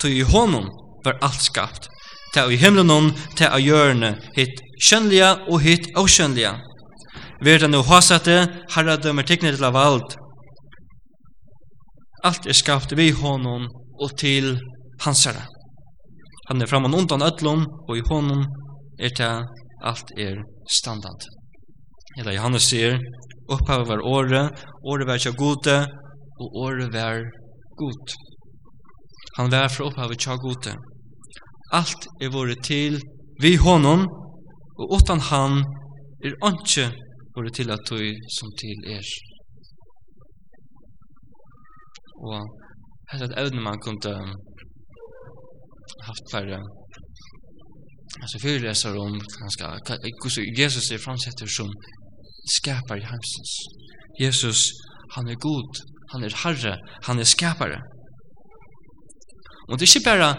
«Tog 0.01 0.11
i 0.11 0.21
honom 0.21 0.69
var 1.05 1.19
alt 1.21 1.41
skapt, 1.41 1.89
ta 2.33 2.45
i 2.51 2.55
himmelen, 2.55 3.13
ta 3.35 3.51
av 3.55 3.59
hjørne, 3.59 4.15
hitt 4.35 4.61
kjønnelige 4.81 5.31
og 5.51 5.61
hitt 5.61 5.91
avkjønnelige. 5.95 6.53
Verden 7.43 7.75
og 7.75 7.85
hasete, 7.87 8.37
herre 8.75 8.97
dømer 8.97 9.27
teknet 9.27 9.55
til 9.55 9.67
av 9.67 9.75
alt, 9.79 10.17
Allt 12.27 12.49
er 12.51 12.57
skapt 12.57 12.91
vi 12.99 13.11
honom 13.15 13.69
og 14.03 14.17
til 14.17 14.57
hansara. 15.05 15.45
Han 16.49 16.61
er 16.61 16.69
framan 16.71 16.95
undan 16.97 17.21
öllum 17.21 17.65
og 17.87 17.97
i 17.97 18.05
honum 18.09 18.45
er 18.99 19.11
ta 19.15 19.31
alt 19.89 20.11
er 20.17 20.41
standard. 20.79 21.21
Eller 22.17 22.33
Johannes 22.35 22.67
sier, 22.71 22.97
opphavet 23.53 23.87
var 23.87 24.01
åre, 24.03 24.41
åre 24.83 25.07
var 25.07 25.21
tja 25.21 25.31
gode, 25.37 25.77
og 26.39 26.57
åre 26.65 26.87
var 26.93 27.21
god. 27.81 28.15
Han 29.37 29.51
var 29.51 29.69
fra 29.69 29.85
opphavet 29.87 30.19
tja 30.19 30.35
gode. 30.41 30.73
Alt 31.71 32.07
er 32.21 32.33
våre 32.33 32.55
til 32.65 32.99
vi 33.41 33.55
honom, 33.55 34.07
og 34.79 34.95
utan 34.97 35.21
han 35.31 35.61
er 36.25 36.35
anki 36.43 36.87
våre 37.35 37.51
til 37.55 37.71
at 37.71 37.85
tog 37.87 38.03
som 38.37 38.51
til 38.59 38.83
er. 38.97 39.05
Og 42.19 42.49
hade 43.11 43.25
ett 43.25 43.37
ävne 43.37 43.61
man 43.61 43.79
kunde 43.79 44.11
haft 46.07 46.31
färre 46.31 46.59
alltså 48.21 48.39
föreläsar 48.39 48.97
om 48.97 49.19
ganska 49.39 49.65
hur 50.35 50.59
Jesus 50.59 50.91
är 50.91 50.97
framsätter 50.97 51.45
som 51.47 51.67
skapar 52.57 52.97
i 52.97 53.03
hamsens. 53.03 53.51
Jesus, 54.19 54.59
han 55.15 55.27
är 55.27 55.35
god, 55.35 55.69
han 56.11 56.23
är 56.23 56.33
herre, 56.43 56.77
han 57.03 57.19
är 57.19 57.23
skapare. 57.23 57.79
Og 59.69 59.79
det 59.79 59.85
er 59.85 59.95
ikke 59.95 60.09
bare 60.09 60.29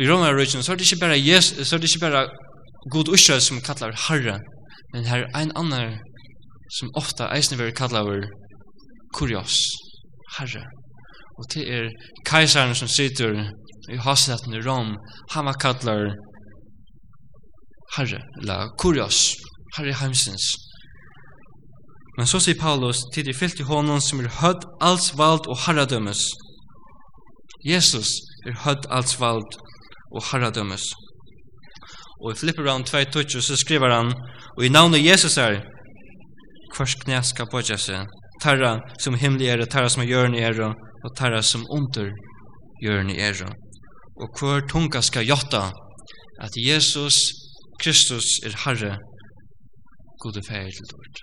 i 0.00 0.06
Roma 0.06 0.32
region, 0.32 0.62
så 0.62 0.72
er 0.72 0.76
det 0.76 0.92
ikke 0.92 1.04
bare, 1.06 1.18
Jesus, 1.18 1.68
så 1.68 1.76
er 1.76 1.80
det 1.80 1.88
ikke 1.90 2.06
bare 2.06 2.28
god 2.90 3.14
Israel 3.14 3.40
som 3.40 3.60
kallar 3.60 3.92
herre, 4.08 4.38
men 4.92 5.04
her 5.04 5.26
er 5.34 5.42
en 5.42 5.56
annan 5.56 5.98
som 6.78 6.90
ofta 6.94 7.34
eisne 7.34 7.58
vil 7.58 7.74
kallar 7.74 8.04
kurios. 8.04 8.28
Kurios 9.18 9.87
herre. 10.36 10.64
Og 11.38 11.44
det 11.54 11.64
er 11.76 11.90
keisaren 12.28 12.74
som 12.74 12.90
sitter 12.90 13.36
i 13.88 13.98
hasletten 14.04 14.54
i 14.54 14.62
Rom, 14.66 14.96
han 15.32 15.46
var 15.48 15.60
kallar 15.62 16.10
herre, 17.96 18.20
eller 18.40 18.72
kurios, 18.82 19.36
herre 19.76 19.94
heimsins. 20.00 20.50
Men 22.18 22.26
så 22.26 22.40
sier 22.42 22.58
Paulus, 22.58 23.04
tid 23.14 23.28
er 23.30 23.36
fyllt 23.38 23.60
i 23.62 23.68
hånden 23.68 24.02
som 24.02 24.20
er 24.20 24.32
hødd 24.40 24.66
alls 24.82 25.12
vald 25.18 25.46
og 25.46 25.60
herradømmes. 25.66 26.24
Jesus 27.64 28.10
er 28.46 28.58
hødd 28.64 28.88
alls 28.90 29.14
vald 29.20 29.46
og 30.10 30.24
herradømmes. 30.32 30.90
Og 32.18 32.32
i 32.32 32.38
Flipperan 32.40 32.82
2.20 32.82 33.40
så 33.46 33.56
skriver 33.56 33.94
han, 33.94 34.10
og 34.56 34.64
i 34.64 34.68
navnet 34.68 35.04
Jesus 35.04 35.38
er, 35.38 35.60
hvers 36.74 36.94
knæ 37.04 37.20
skal 37.22 37.46
bøtja 37.52 37.78
seg, 37.78 38.10
tarra 38.42 38.78
som 38.98 39.14
himli 39.14 39.48
er, 39.48 39.64
tarra 39.66 39.88
som 39.88 40.02
jörn 40.02 40.34
er, 40.34 40.60
og 41.04 41.16
tarra 41.16 41.42
som 41.42 41.66
under 41.70 42.10
ni 43.04 43.18
er. 43.18 43.42
Og 44.18 44.38
hver 44.38 44.66
tunga 44.70 45.00
skal 45.02 45.26
jotta 45.26 45.70
at 46.40 46.54
Jesus 46.56 47.18
Kristus 47.82 48.26
er 48.46 48.54
Herre, 48.64 48.96
gode 50.22 50.42
feir 50.48 50.70
til 50.70 50.86
dård. 50.92 51.20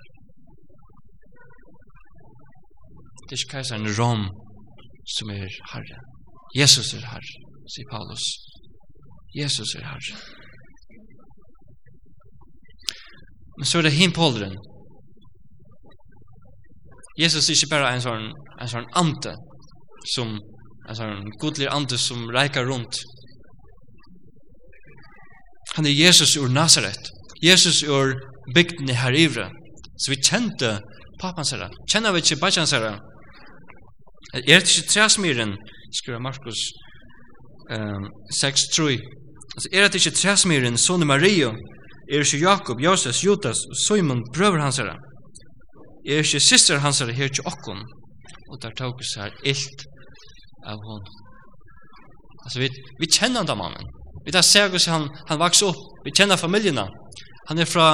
Det 3.26 3.34
er 3.34 3.40
ikke 3.40 3.56
keisaren 3.56 3.88
Rom 3.98 4.24
som 5.16 5.30
er 5.30 5.52
Herre. 5.72 5.98
Jesus 6.56 6.94
er 6.94 7.04
Herre, 7.10 7.34
sier 7.72 7.88
Paulus. 7.92 8.24
Jesus 9.36 9.74
er 9.74 9.84
Herre. 9.90 10.16
Men 13.58 13.68
så 13.68 13.78
er 13.78 13.88
det 13.88 13.98
himpolren, 13.98 14.56
Jesus 17.18 17.48
er 17.48 17.56
ikke 17.56 17.72
bare 17.72 17.92
en 17.94 18.04
sånn, 18.04 18.30
en 18.60 18.70
sånn 18.70 18.88
ante, 19.00 19.32
som, 20.14 20.36
en 20.88 20.98
sånn 20.98 21.28
godlig 21.40 21.68
ante 21.72 21.98
som 22.00 22.26
reiker 22.34 22.66
rundt. 22.68 23.00
Han 25.76 25.86
er 25.86 25.96
Jesus 25.96 26.36
ur 26.36 26.48
Nazaret. 26.52 27.10
Jesus 27.42 27.82
ur 27.82 28.14
bygden 28.54 28.90
i 28.90 28.96
herivre. 28.96 29.50
Så 29.98 30.12
vi 30.12 30.20
kjente 30.20 30.78
papan 31.20 31.44
sara. 31.44 31.68
Kjenner 31.90 32.14
vi 32.14 32.22
ikke 32.24 32.40
bajan 32.40 32.68
sara. 32.68 32.96
Er 34.34 34.60
det 34.60 34.68
ikke 34.68 34.88
træsmyren, 34.92 35.54
skriver 35.94 36.20
Markus 36.20 36.60
um, 37.70 38.08
6, 38.40 38.68
3. 38.76 38.98
Altså, 39.56 39.68
er 39.72 39.88
det 39.88 40.00
ikke 40.00 40.16
træsmyren, 40.16 40.76
sonne 40.76 41.08
Mario, 41.08 41.52
er 42.10 42.18
det 42.20 42.26
ikke 42.26 42.44
Jakob, 42.44 42.80
Joses, 42.80 43.24
Judas, 43.24 43.56
Simon, 43.86 44.22
brøver 44.34 44.60
hans 44.60 44.74
sara 44.74 44.96
er 46.06 46.22
ikke 46.22 46.40
syster 46.40 46.82
hans 46.84 47.00
er 47.00 47.12
her 47.12 47.28
til 47.28 47.46
okken, 47.50 47.82
og 48.50 48.62
der 48.62 48.74
tok 48.78 49.00
oss 49.02 49.16
her 49.18 49.32
illt 49.44 49.86
av 50.66 50.78
hon. 50.86 51.02
Altså, 52.44 52.60
vi, 52.62 52.70
vi 53.00 53.10
kjenner 53.10 53.46
den 53.46 53.58
mannen. 53.58 53.90
Vi 54.26 54.34
tar 54.34 54.46
seg 54.46 54.74
oss 54.74 54.88
han, 54.90 55.08
han 55.28 55.42
vaks 55.42 55.62
opp, 55.66 55.82
vi 56.04 56.14
kjenner 56.14 56.38
familjena. 56.38 56.86
Han 57.48 57.58
er 57.62 57.68
fra, 57.70 57.88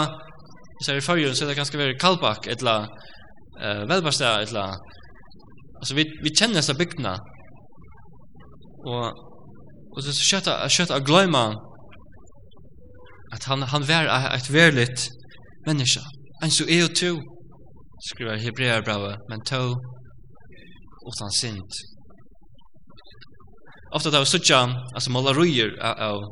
hvis 0.76 0.88
jeg 0.88 0.96
er 0.96 1.02
i 1.02 1.06
fargen, 1.08 1.34
så 1.36 1.44
er 1.44 1.52
det 1.52 1.58
ganske 1.60 1.78
veldig 1.78 1.98
Kalbak, 2.00 2.46
eller 2.46 2.88
uh, 3.60 3.82
velbærstad, 3.88 4.48
eller... 4.48 4.76
Altså, 5.82 5.96
vi, 5.98 6.06
vi 6.22 6.30
kjenner 6.30 6.60
disse 6.60 6.76
bygdene. 6.78 7.16
Og, 8.86 9.04
og 9.92 10.04
så 10.04 10.14
skjøtt 10.14 10.48
jeg 10.50 10.74
skjøtt 10.74 10.92
jeg 10.94 11.04
gløyma 11.06 11.42
at 13.32 13.44
han, 13.48 13.62
han 13.72 13.88
var 13.88 14.08
et 14.36 14.52
verligt 14.52 15.08
menneske. 15.66 16.00
En 16.42 16.50
så 16.50 16.66
er 16.68 16.84
og 16.84 16.96
to 16.98 17.12
skriver 18.10 18.42
Hebreerbrevet, 18.44 19.16
men 19.30 19.44
to 19.50 19.62
utan 21.10 21.30
synd. 21.40 21.70
Ofta 23.94 24.10
tar 24.10 24.24
vi 24.24 24.26
suttja, 24.26 24.62
altså 24.94 25.10
malarujer 25.10 25.76
av 25.82 26.22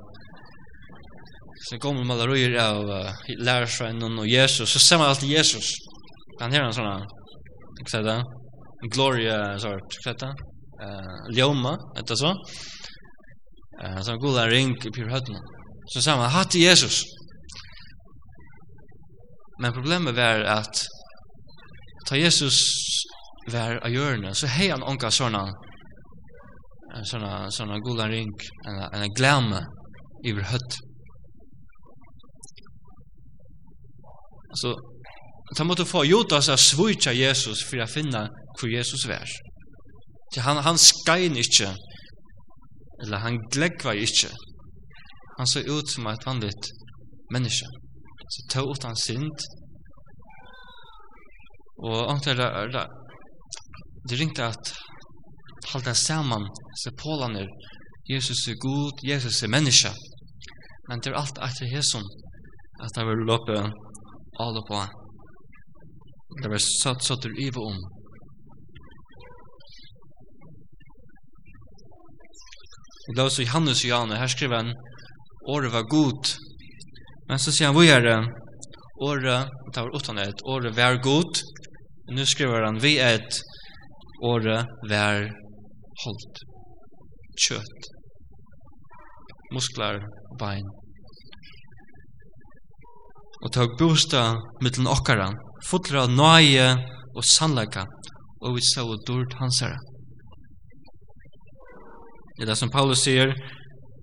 Så 1.68 1.76
kom 1.78 1.96
med 1.96 2.06
malarier 2.08 2.54
av 2.56 2.88
uh, 2.88 3.16
lærersvennen 3.36 4.14
og 4.18 4.28
Jesus, 4.28 4.70
så 4.72 4.78
ser 4.80 4.98
man 4.98 5.10
alltid 5.10 5.28
Jesus. 5.28 5.66
Han 6.40 6.54
her 6.56 6.64
en 6.64 6.72
sånn, 6.72 7.04
ikke 7.82 7.92
sett 7.92 8.06
det? 8.06 8.14
En 8.80 8.92
gloria 8.94 9.34
sort, 9.60 9.92
ikke 9.92 10.06
sett 10.06 10.22
det? 10.24 10.30
Ljoma, 11.36 11.74
etter 12.00 12.16
så. 12.16 12.32
Uh, 13.76 13.98
så 14.00 14.14
en 14.14 14.22
god 14.22 14.40
ring 14.48 14.72
i 14.72 14.94
pyrhøttene. 14.96 15.42
Så 15.92 16.00
ser 16.00 16.16
man, 16.16 16.32
hatt 16.32 16.56
Jesus. 16.56 17.02
Men 19.60 19.76
problemet 19.76 20.16
var 20.16 20.46
at 20.48 20.80
ta 22.08 22.16
Jesus 22.16 22.60
var 23.50 23.78
av 23.80 23.92
hjørne, 23.92 24.34
så 24.34 24.48
hei 24.50 24.70
han 24.70 24.84
onka 24.86 25.10
sånna 25.10 25.48
sånna, 27.06 27.50
sånna 27.54 27.78
gula 27.84 28.08
ring, 28.10 28.32
en, 28.66 28.80
en 28.92 29.14
glemme 29.14 29.60
iver 30.26 30.48
høtt. 30.50 30.78
Altså, 34.50 34.74
ta 35.56 35.66
måtte 35.66 35.86
få 35.86 36.04
Jotas 36.08 36.50
a 36.50 36.58
svujtja 36.58 37.14
Jesus 37.14 37.62
for 37.66 37.82
å 37.82 37.88
finna 37.90 38.26
hvor 38.58 38.70
Jesus 38.70 39.06
var. 39.08 39.30
Så 40.34 40.42
han, 40.46 40.62
han 40.66 40.78
skein 40.78 41.38
ikkje, 41.38 41.70
eller 43.02 43.22
han 43.24 43.38
glegva 43.50 43.94
ikkje. 43.98 44.30
Han 45.38 45.48
så 45.48 45.62
ut 45.64 45.88
som 45.88 46.06
et 46.10 46.26
vanligt 46.26 46.68
menneske. 47.32 47.70
Så 48.30 48.44
ta 48.52 48.62
ut 48.66 48.84
hans 48.86 49.06
synd, 49.08 49.46
Og 51.80 52.10
antar 52.12 52.34
det 52.36 52.84
det 54.08 54.16
ringte 54.18 54.46
at 54.48 54.72
halda 55.72 55.94
saman 55.94 56.46
se 56.82 56.90
polaner 57.02 57.46
Jesus 58.10 58.48
er 58.48 58.56
god, 58.58 59.04
Jesus 59.04 59.42
er 59.42 59.48
menneska. 59.48 59.92
Men 60.88 61.00
det 61.00 61.12
er 61.12 61.20
alt 61.20 61.38
etter 61.46 61.68
Jesus 61.76 62.06
at 62.82 62.96
det 62.96 63.04
var 63.06 63.26
loppe 63.28 63.58
alle 64.44 64.62
på. 64.68 64.80
Det 66.42 66.50
var 66.50 66.62
satt 66.64 67.04
satt 67.04 67.26
ur 67.28 67.40
ive 67.46 67.60
om. 67.70 67.78
Og 73.08 73.16
det 73.16 73.22
var 73.22 73.32
så 73.34 73.42
Johannes 73.42 73.84
og 73.84 73.90
Janne, 73.90 74.16
her 74.16 74.26
skriver 74.26 74.56
han 74.56 74.74
Året 75.48 75.72
var 75.72 75.86
god. 75.96 76.34
Men 77.28 77.38
så 77.38 77.52
sier 77.52 77.70
han, 77.70 77.74
hvor 77.74 77.88
er 77.88 78.02
det? 78.04 78.18
Året, 79.02 79.48
det 79.74 79.82
var 79.82 79.96
utan 79.96 80.18
et, 80.18 80.42
året 80.44 80.76
var 80.76 80.98
god. 81.02 81.40
Og 82.10 82.16
nu 82.16 82.24
skriver 82.26 82.64
han, 82.66 82.82
vi 82.82 82.96
er 82.98 83.20
et 83.20 83.36
året 84.26 84.66
vær 84.90 85.28
holdt. 86.04 86.40
Kjøtt. 87.44 87.86
Muskler 89.54 90.00
og 90.02 90.34
bein. 90.40 90.66
Og 93.46 93.52
tog 93.54 93.76
bostad 93.78 94.42
mittlen 94.58 94.90
okkara, 94.90 95.28
fotler 95.70 96.02
av 96.02 96.10
nøye 96.18 96.66
og 97.14 97.22
sannleika, 97.36 97.86
og 98.42 98.58
vi 98.58 98.66
så 98.72 98.88
dårlig 99.06 99.38
hansara. 99.38 99.78
Det 102.34 102.42
er 102.42 102.52
det 102.52 102.58
som 102.58 102.74
Paulus 102.74 103.06
sier, 103.06 103.36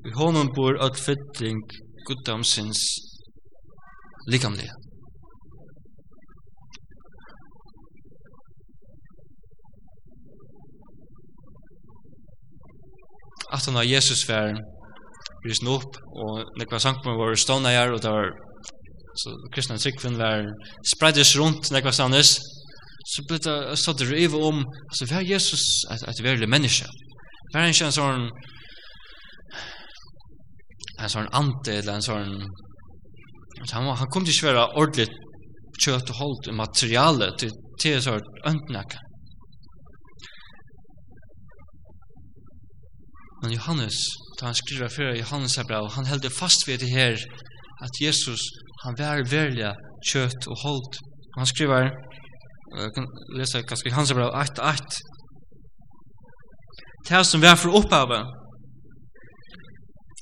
vi 0.05 0.15
honom 0.15 0.55
bor 0.55 0.79
at 0.79 0.95
fytling 0.95 1.59
guddomsins 2.07 2.87
likamlige. 4.31 4.76
at 13.53 13.65
han 13.65 13.79
har 13.79 13.88
Jesus 13.88 14.25
var 14.29 14.57
risen 15.45 15.69
opp, 15.71 15.97
og 16.17 16.43
nekva 16.60 16.79
sankmer 16.81 17.17
var 17.19 17.38
stående 17.39 17.71
her, 17.71 17.93
og 17.93 18.03
det 18.03 18.12
var 18.12 18.31
så 19.17 19.33
kristna 19.53 19.77
sikven 19.81 20.17
var 20.19 20.45
spreddes 20.86 21.33
rundt 21.39 21.71
nekva 21.73 21.93
stannes, 21.95 22.36
så 23.07 23.23
ble 23.29 23.39
det 23.41 23.57
stått 23.79 24.03
rive 24.10 24.39
om, 24.49 24.62
altså, 24.89 25.07
hva 25.07 25.21
er 25.21 25.31
Jesus 25.31 25.63
et, 25.93 26.03
et 26.12 26.23
verlig 26.25 26.49
menneske. 26.51 26.89
Var 27.53 27.63
han 27.63 27.73
ikke 27.73 27.88
en 27.88 27.95
sånn 27.95 28.27
en 30.97 31.13
sånn 31.13 31.29
ante, 31.39 31.77
eller 31.77 31.97
en 31.97 32.05
sånn 32.05 32.36
han, 33.71 33.89
han 34.01 34.12
kom 34.13 34.25
til 34.25 34.43
å 34.43 34.49
være 34.49 34.65
ordentlig 34.81 35.07
kjøtt 35.81 36.12
og 36.13 36.19
holdt 36.21 36.51
materialet 36.57 37.39
til, 37.41 37.53
til 37.81 38.01
sånn 38.03 38.25
øntnekka. 38.49 39.01
Men 43.41 43.54
Johannes, 43.54 43.97
da 44.39 44.50
han 44.50 44.58
skriver 44.58 44.89
fyrir 44.89 45.19
Johannes 45.21 45.58
er 45.58 45.67
bra, 45.69 45.84
han 45.95 46.10
heldur 46.10 46.34
fast 46.34 46.67
ved 46.67 46.82
det 46.82 46.89
her, 46.89 47.17
at 47.86 48.02
Jesus, 48.02 48.41
han 48.84 48.97
var 48.97 49.21
verlig 49.30 49.73
kjøtt 50.10 50.47
og 50.47 50.58
holdt. 50.63 50.97
Han 51.38 51.45
skriver, 51.45 51.91
jeg 52.78 52.93
kan 52.95 53.06
lese 53.38 53.62
ganske 53.69 53.89
Johannes 53.89 54.12
er 54.12 54.19
bra, 54.19 54.32
8-8, 54.43 54.97
Det 57.10 57.26
som 57.26 57.41
vi 57.41 57.47
for 57.56 57.78
opphavet, 57.80 58.26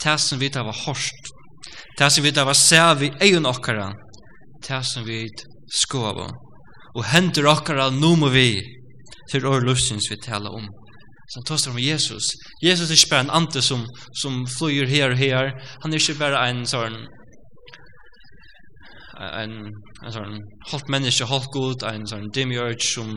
det 0.04 0.19
som 0.21 0.39
vi 0.39 0.49
var 0.54 0.82
hårst, 0.86 1.32
det 1.97 2.12
som 2.12 2.23
vi 2.23 2.32
var 2.32 2.54
sæv 2.54 3.04
i 3.04 3.13
egen 3.21 3.45
okkara, 3.45 3.91
det 4.67 4.86
som 4.86 5.06
vi 5.06 5.25
skover, 5.82 6.30
og 6.95 7.06
henter 7.10 7.47
okkara 7.49 7.89
nå 7.89 8.15
må 8.15 8.30
vi 8.30 8.62
til 9.32 9.45
årløsens 9.45 10.12
vi 10.12 10.17
taler 10.21 10.54
om 10.54 10.67
som 11.33 11.43
tosar 11.43 11.71
om 11.71 11.79
Jesus. 11.79 12.23
Jesus 12.63 12.89
er 12.89 12.97
ikke 12.97 13.13
bare 13.13 13.25
en 13.25 13.35
ante 13.39 13.61
som, 13.61 13.85
som 14.21 14.45
flyr 14.57 14.88
her 14.88 15.11
og 15.11 15.17
her. 15.17 15.51
Han 15.83 15.93
er 15.93 16.01
ikke 16.01 16.19
bare 16.19 16.41
en 16.49 16.65
sånn 16.69 16.97
en, 19.15 19.53
en 20.03 20.11
sån 20.11 20.39
halvt 20.71 20.89
människa, 20.91 21.25
halvt 21.25 21.51
god, 21.53 21.83
en 21.88 22.07
sån 22.07 22.29
demiurge 22.35 22.83
som 22.83 23.13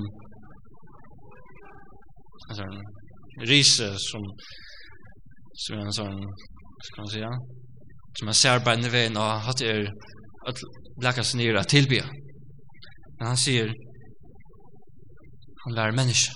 en 2.48 2.56
sån 2.60 2.78
rise 3.50 3.90
som 3.98 4.22
som 5.66 5.78
en 5.78 5.92
sån 5.92 6.16
ska 6.86 7.02
man 7.02 7.10
säga 7.10 7.30
som 8.18 8.26
man 8.26 8.34
ser 8.34 8.64
bara 8.64 8.74
inne 8.74 8.88
vägen 8.88 9.16
och 9.16 9.22
har 9.22 9.62
er 9.62 9.92
att 10.48 10.58
lägga 11.02 11.24
sig 11.24 11.38
ner 11.38 11.54
att 11.54 11.68
tillbe. 11.68 12.02
Men 13.18 13.26
han 13.26 13.36
säger 13.36 13.74
han 15.64 15.74
lär 15.74 15.92
människa. 15.92 16.32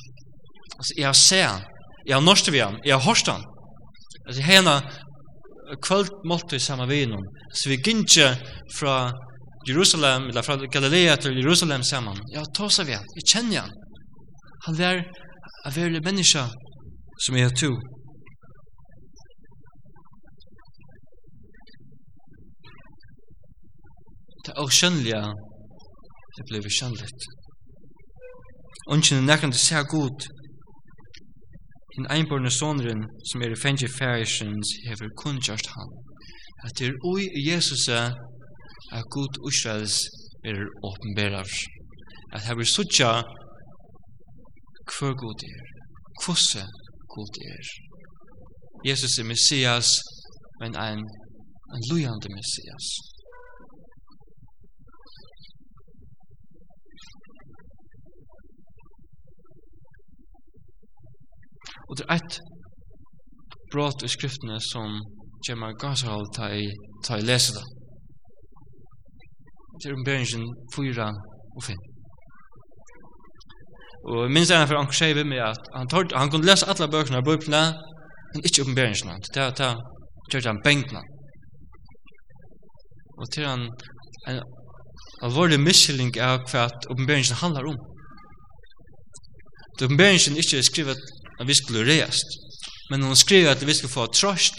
Altså, 0.83 0.95
jeg 0.99 1.07
har 1.07 1.19
sett 1.19 1.47
han. 1.47 1.63
Jeg 2.07 2.15
har 2.17 2.25
norsk 2.27 2.53
vi 2.53 2.59
han. 2.59 2.79
Jeg 2.85 2.97
har 2.97 3.05
hørst 3.07 3.29
han. 3.31 3.45
Altså, 4.27 4.43
hena 4.43 4.81
kvöld 5.87 6.11
målte 6.27 6.57
i 6.57 6.59
samme 6.59 6.89
vinen. 6.89 7.23
Så 7.55 7.69
vi 7.69 7.77
gynge 7.77 8.29
fra 8.79 9.13
Jerusalem, 9.69 10.23
eller 10.29 10.43
fra 10.43 10.57
Galilea 10.73 11.17
til 11.17 11.39
Jerusalem 11.39 11.83
sammen. 11.83 12.19
Ja, 12.33 12.39
har 12.39 12.51
tåsa 12.57 12.83
ved 12.83 12.95
han. 12.95 13.07
Vi 13.15 13.23
kjenner 13.33 13.61
han. 13.61 13.71
Han 14.67 14.81
er 14.81 15.03
en 15.67 15.77
verlig 15.77 16.03
menneske 16.05 16.43
som 17.27 17.37
er 17.37 17.55
tog. 17.63 17.79
Det 24.45 24.53
er 24.59 24.75
skjønnelige 24.79 25.23
det 26.37 26.45
blir 26.49 26.71
skjønnelig. 26.79 27.09
Ungen 28.91 29.19
er 29.19 29.27
nekkende 29.31 29.55
til 29.57 29.67
se 29.67 29.83
god 29.95 30.25
Hinn 31.95 32.07
einborne 32.15 32.51
sonren 32.51 33.03
som 33.29 33.43
er 33.45 33.53
i 33.53 33.61
fengi 33.65 33.89
færisjens 33.99 34.69
hever 34.87 35.11
kunnjast 35.23 35.67
han, 35.75 35.91
at 36.65 36.73
det 36.79 36.87
er 36.89 37.01
ui 37.13 37.25
Jesus 37.49 37.89
at 38.97 39.05
Gud 39.15 39.35
Israels 39.51 39.99
er 40.45 40.59
åpenberar, 40.89 41.51
at 42.35 42.45
hever 42.47 42.65
suttja 42.65 43.13
hver 44.93 45.15
god 45.23 45.41
er, 45.55 45.65
kvosse 46.23 46.65
god 47.15 47.35
er. 47.53 47.67
Jesus 48.89 49.19
er 49.19 49.27
Messias, 49.33 49.89
men 50.61 50.77
ein, 50.77 51.03
ein 51.75 51.85
lujande 51.91 52.29
Messias. 52.39 53.12
Og 61.93 61.99
det 61.99 62.07
er 62.09 62.15
et 62.15 62.37
brot 63.73 64.03
i 64.03 64.09
skriftene 64.09 64.57
som 64.73 64.95
Gemma 65.45 65.69
gashold 65.83 66.31
ta 66.37 66.49
i, 66.57 66.65
ta 67.05 67.19
i 67.21 67.27
lese 67.31 67.53
det. 67.59 67.65
Det 69.77 69.91
er 69.91 69.99
omberingen 69.99 70.47
4 70.77 71.09
og 71.57 71.63
5. 71.67 71.77
Og 74.09 74.31
minst 74.31 74.51
er 74.51 74.63
han 74.63 74.69
for 74.69 74.81
Anker 74.81 74.99
Seive 75.03 75.25
med 75.25 75.45
at 75.45 75.69
han, 75.77 75.89
tord, 75.89 76.17
han 76.17 76.31
kunne 76.31 76.49
lese 76.49 76.67
alle 76.71 76.89
bøkene 76.97 77.21
av 77.21 77.29
bøkene, 77.29 77.63
men 78.33 78.49
ikke 78.49 78.65
oppenberingsene. 78.65 79.21
Det 79.35 79.43
er 79.43 79.53
at 79.53 79.63
gjør 80.33 80.49
han 80.49 80.65
bengtene. 80.65 81.05
Og 83.21 83.33
til 83.35 83.47
han 83.47 83.69
en 84.29 84.41
alvorlig 85.23 85.61
miskilling 85.61 86.17
av 86.17 86.47
hva 86.49 86.71
at 86.71 86.89
oppenberingsene 86.89 87.43
handler 87.45 87.75
om. 87.75 87.83
Det 89.77 89.91
oppenberingsene 89.91 90.41
ikke 90.41 90.63
er 90.63 90.71
skrivet 90.73 91.11
at 91.43 91.49
vi 91.51 91.55
skulle 91.59 91.87
reast. 91.89 92.29
Men 92.91 93.03
hon 93.03 93.17
skriver 93.17 93.51
at 93.51 93.67
vi 93.67 93.75
skulle 93.75 93.97
få 93.99 94.07
trost. 94.07 94.59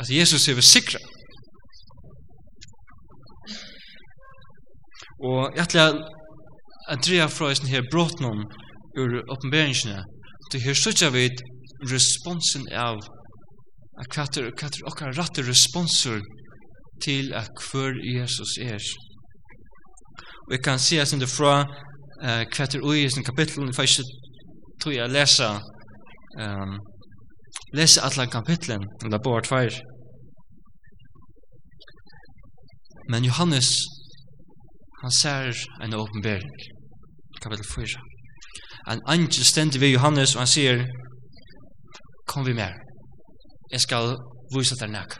At 0.00 0.10
Jesus 0.10 0.48
er 0.48 0.54
vi 0.58 0.62
sikra. 0.62 0.98
Og 5.30 5.40
jeg 5.56 5.64
ætla 5.66 5.84
at 6.92 7.04
dreja 7.06 7.26
fra 7.26 7.48
eisen 7.48 7.70
her 7.74 7.82
bråtnum 7.92 8.40
ur 9.00 9.12
oppenberingsene. 9.32 10.02
Det 10.52 10.62
her 10.62 10.74
sutja 10.74 11.08
vi 11.14 11.28
responsen 11.92 12.66
av 12.72 12.98
at 14.02 14.16
hva 14.16 14.26
er 14.40 14.50
okkar 14.90 15.14
rette 15.18 15.46
responser 15.46 16.20
til 17.04 17.32
at 17.40 17.50
hver 17.70 17.94
Jesus 18.16 18.58
er. 18.60 18.82
Og 20.46 20.50
jeg 20.56 20.62
kan 20.66 20.78
si 20.78 20.98
at 20.98 21.14
det 21.20 21.30
fra 21.30 21.64
eh 22.28 22.44
kvætur 22.52 22.80
ui 22.88 23.10
sin 23.10 23.24
kapittel 23.24 23.68
og 23.68 23.74
fæst 23.74 24.00
tru 24.80 24.90
ja 24.90 25.06
lesa 25.06 25.50
ehm 26.42 26.72
lesa 27.76 28.00
alla 28.06 28.24
kapitlen 28.36 28.82
og 29.04 29.10
ta 29.10 29.18
bort. 29.24 29.50
Men 33.10 33.24
Johannes 33.24 33.68
han 35.02 35.10
ser 35.10 35.52
en 35.82 35.94
åpenbering 35.94 36.56
kapitel 37.42 37.66
4. 37.74 38.00
En 38.92 39.00
angel 39.06 39.44
stendur 39.44 39.80
við 39.80 39.94
Johannes 39.96 40.34
og 40.34 40.40
han 40.40 40.52
sier 40.56 40.86
kom 42.26 42.46
vi 42.46 42.52
mer. 42.52 42.72
Jeg 43.72 43.80
skal 43.80 44.16
vise 44.54 44.76
deg 44.80 44.90
nek. 44.90 45.16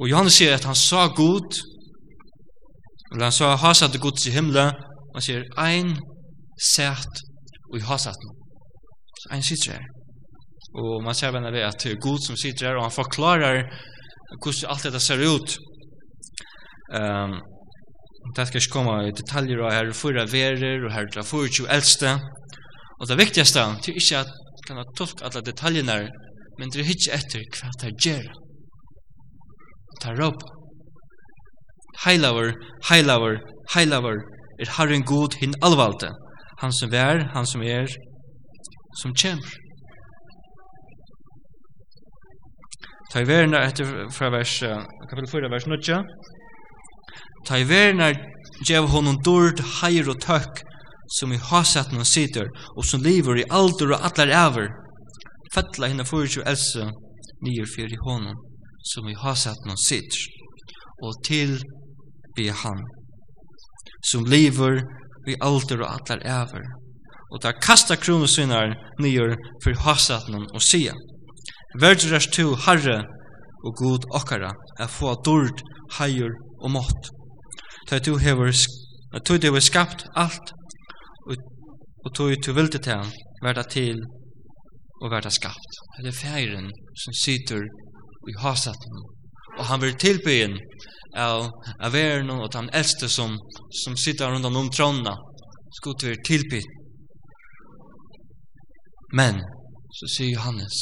Og 0.00 0.08
Johannes 0.10 0.36
sier 0.38 0.54
at 0.54 0.64
han 0.64 0.74
sa 0.74 1.06
god 1.22 1.60
Eller 3.12 3.28
han 3.28 3.34
sa 3.34 3.54
hasat 3.56 3.96
og 3.96 4.04
gods 4.06 4.26
i 4.26 4.34
himla, 4.34 4.66
og 5.10 5.18
han 5.18 5.26
sier, 5.26 5.46
ein 5.58 5.96
sæt 6.74 7.22
og 7.70 7.78
i 7.78 7.86
hasat 7.86 8.28
Så 9.20 9.28
ein 9.34 9.42
sitter 9.42 9.72
her. 9.72 9.86
Og 10.80 11.02
man 11.04 11.14
ser 11.14 11.32
venner 11.34 11.50
ved 11.50 11.66
at 11.66 11.82
det 11.82 11.92
er 11.92 12.04
god 12.08 12.18
som 12.26 12.36
sitter 12.36 12.68
her, 12.68 12.76
og 12.76 12.86
han 12.88 12.98
forklarer 13.02 13.64
hvordan 14.42 14.70
alt 14.72 14.84
dette 14.86 15.00
ser 15.00 15.20
ut. 15.34 15.56
Um, 16.98 17.34
det 18.36 18.46
skal 18.46 18.60
ikke 18.60 18.72
komme 18.72 18.94
i 19.08 19.16
detaljer, 19.20 19.60
og 19.60 19.72
her 19.72 19.90
er 19.90 19.98
fyra 20.02 20.24
verer, 20.30 20.84
og 20.86 20.92
her 20.94 21.10
er 21.16 21.26
fyra 21.26 21.50
tjo 21.50 21.66
eldste. 21.76 22.14
Og 23.00 23.08
det 23.08 23.18
viktigste, 23.18 23.60
det 23.82 23.92
er 23.92 24.00
ikke 24.02 24.22
at 24.22 24.32
kan 24.66 24.78
ha 24.78 24.86
tolk 24.96 25.22
alla 25.26 25.42
detaljerna, 25.42 25.98
men 26.58 26.70
det 26.70 26.82
er 26.84 26.94
ikke 26.94 27.16
etter 27.16 27.44
hva 27.58 27.70
det 27.82 27.92
gjør. 28.04 28.26
Det 30.00 30.10
er 30.12 30.20
råpa 30.20 30.59
heilaver, 32.04 32.52
heilaver, 32.90 33.40
heilaver, 33.74 34.22
er 34.60 34.72
Herren 34.76 35.04
god 35.04 35.36
hin 35.40 35.54
alvalte, 35.62 36.12
han 36.60 36.72
som 36.72 36.92
vær, 36.92 37.24
han 37.34 37.46
som 37.46 37.62
er, 37.62 37.88
som 39.02 39.14
kjemper. 39.14 39.56
Ta 43.10 43.24
i 43.24 43.26
verna 43.26 43.64
etter 43.66 43.88
fra 44.14 44.28
vers, 44.30 44.60
kapitel 45.10 45.30
4, 45.32 45.48
vers 45.50 45.66
9. 45.66 46.02
Ta 47.48 47.58
i 47.58 47.64
verna 47.66 48.12
djev 48.66 48.86
honom 48.92 49.18
dord, 49.26 49.62
heir 49.80 50.10
og 50.12 50.20
tøkk, 50.22 50.62
som 51.18 51.32
i 51.34 51.40
hasatten 51.42 51.98
og 51.98 52.06
sitter, 52.06 52.46
og 52.76 52.86
som 52.86 53.02
lever 53.02 53.40
i 53.40 53.48
alder 53.50 53.96
og 53.96 54.06
atler 54.06 54.30
æver. 54.30 54.70
Fettla 55.54 55.90
henne 55.90 56.06
fyrir 56.06 56.36
jo 56.36 56.46
else, 56.46 56.86
nyer 57.42 57.66
fyrir 57.74 57.98
honom, 58.06 58.38
som 58.92 59.08
i 59.10 59.16
hasat 59.18 59.58
og 59.66 59.80
sitter, 59.88 60.22
og 61.02 61.18
til 61.26 61.58
vi 62.36 62.48
han, 62.48 62.82
som 64.10 64.24
lever 64.24 64.82
vi 65.26 65.36
alder 65.40 65.84
og 65.84 65.94
atler 65.94 66.22
æver, 66.26 66.66
og 67.30 67.42
ta 67.42 67.52
kasta 67.52 67.96
kronosynar 67.96 68.74
nyer 69.02 69.36
for 69.64 69.82
hasatnen 69.84 70.46
og 70.54 70.62
sia. 70.62 70.94
Vergeres 71.80 72.26
to 72.34 72.54
harre 72.66 73.02
og 73.64 73.76
god 73.82 74.06
okkara, 74.18 74.50
er 74.80 74.88
få 74.90 75.14
dord, 75.26 75.60
heier 75.98 76.32
og 76.60 76.72
mått. 76.76 77.12
Ta 77.88 77.98
du 77.98 78.16
hever, 78.18 78.50
ta 79.12 79.36
du 79.36 79.46
hever 79.46 79.62
skapt 79.62 80.06
alt, 80.16 80.54
og 82.04 82.14
tog 82.16 82.34
du 82.46 82.52
vilde 82.56 82.78
til 82.78 82.96
ham, 82.96 83.12
verda 83.44 83.62
til 83.62 84.00
og 85.00 85.10
verda 85.12 85.30
skapt. 85.30 85.78
Det 86.00 86.10
er 86.12 86.16
feiren 86.16 86.70
som 87.04 87.16
sitter 87.24 87.62
i 88.30 88.36
hasaten, 88.40 89.04
og 89.58 89.64
han 89.68 89.82
vil 89.84 89.98
tilbyen 90.00 90.56
av, 91.16 91.50
av 91.80 91.92
verden 91.92 92.30
og 92.36 92.52
den 92.52 92.70
eldste 92.74 93.08
som, 93.08 93.36
som 93.82 93.96
sitter 93.96 94.30
rundt 94.30 94.46
om 94.46 94.70
tronna 94.70 95.16
skulle 95.74 96.10
være 96.10 96.24
tilbytt. 96.26 96.76
Men, 99.14 99.40
så 99.90 100.06
sier 100.06 100.36
Johannes, 100.36 100.76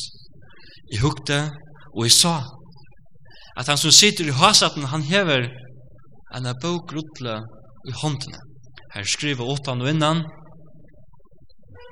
i 0.92 1.00
hukte 1.00 1.38
og 1.94 2.04
i 2.06 2.12
sa, 2.12 2.42
at 3.58 3.68
han 3.68 3.80
som 3.80 3.92
sitter 3.94 4.28
i 4.28 4.36
hasaten, 4.36 4.90
han 4.92 5.02
hever 5.02 5.48
en 6.36 6.48
bok 6.62 6.92
rutle 6.92 7.38
i 7.88 7.94
håndene. 8.02 8.40
Her 8.94 9.04
skriver 9.04 9.48
åttan 9.48 9.82
og 9.82 9.90
innan, 9.90 10.22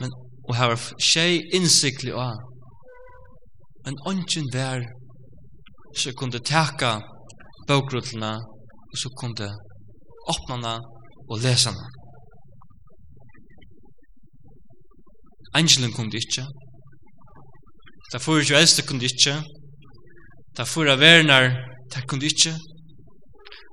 men, 0.01 0.13
og 0.49 0.55
her 0.57 0.73
var 0.75 0.85
tjej 1.01 1.41
innsiktlig 1.57 2.13
av, 2.13 2.37
men 3.87 3.99
ånden 4.09 4.49
vær, 4.53 4.85
så 5.97 6.13
kunde 6.13 6.43
teka 6.45 6.99
bøkrullene, 7.69 8.33
og 8.91 8.97
så 9.01 9.11
kom 9.21 9.35
det 9.39 9.51
åpnene 10.33 10.75
og 11.31 11.43
den. 11.43 11.79
Angelen 15.55 15.93
kom 15.97 16.11
det 16.11 16.23
ikke. 16.25 16.47
Det 18.13 18.23
får 18.23 18.41
ikke 18.43 18.59
eldste 18.61 18.87
kom 18.87 18.99
det 19.01 19.13
ikke. 19.13 19.37
Det 20.57 20.69
får 20.69 20.93
av 20.93 21.01
verner, 21.01 21.51
det 21.93 22.07
kom 22.09 22.21
det 22.21 22.33
ikke. 22.33 22.55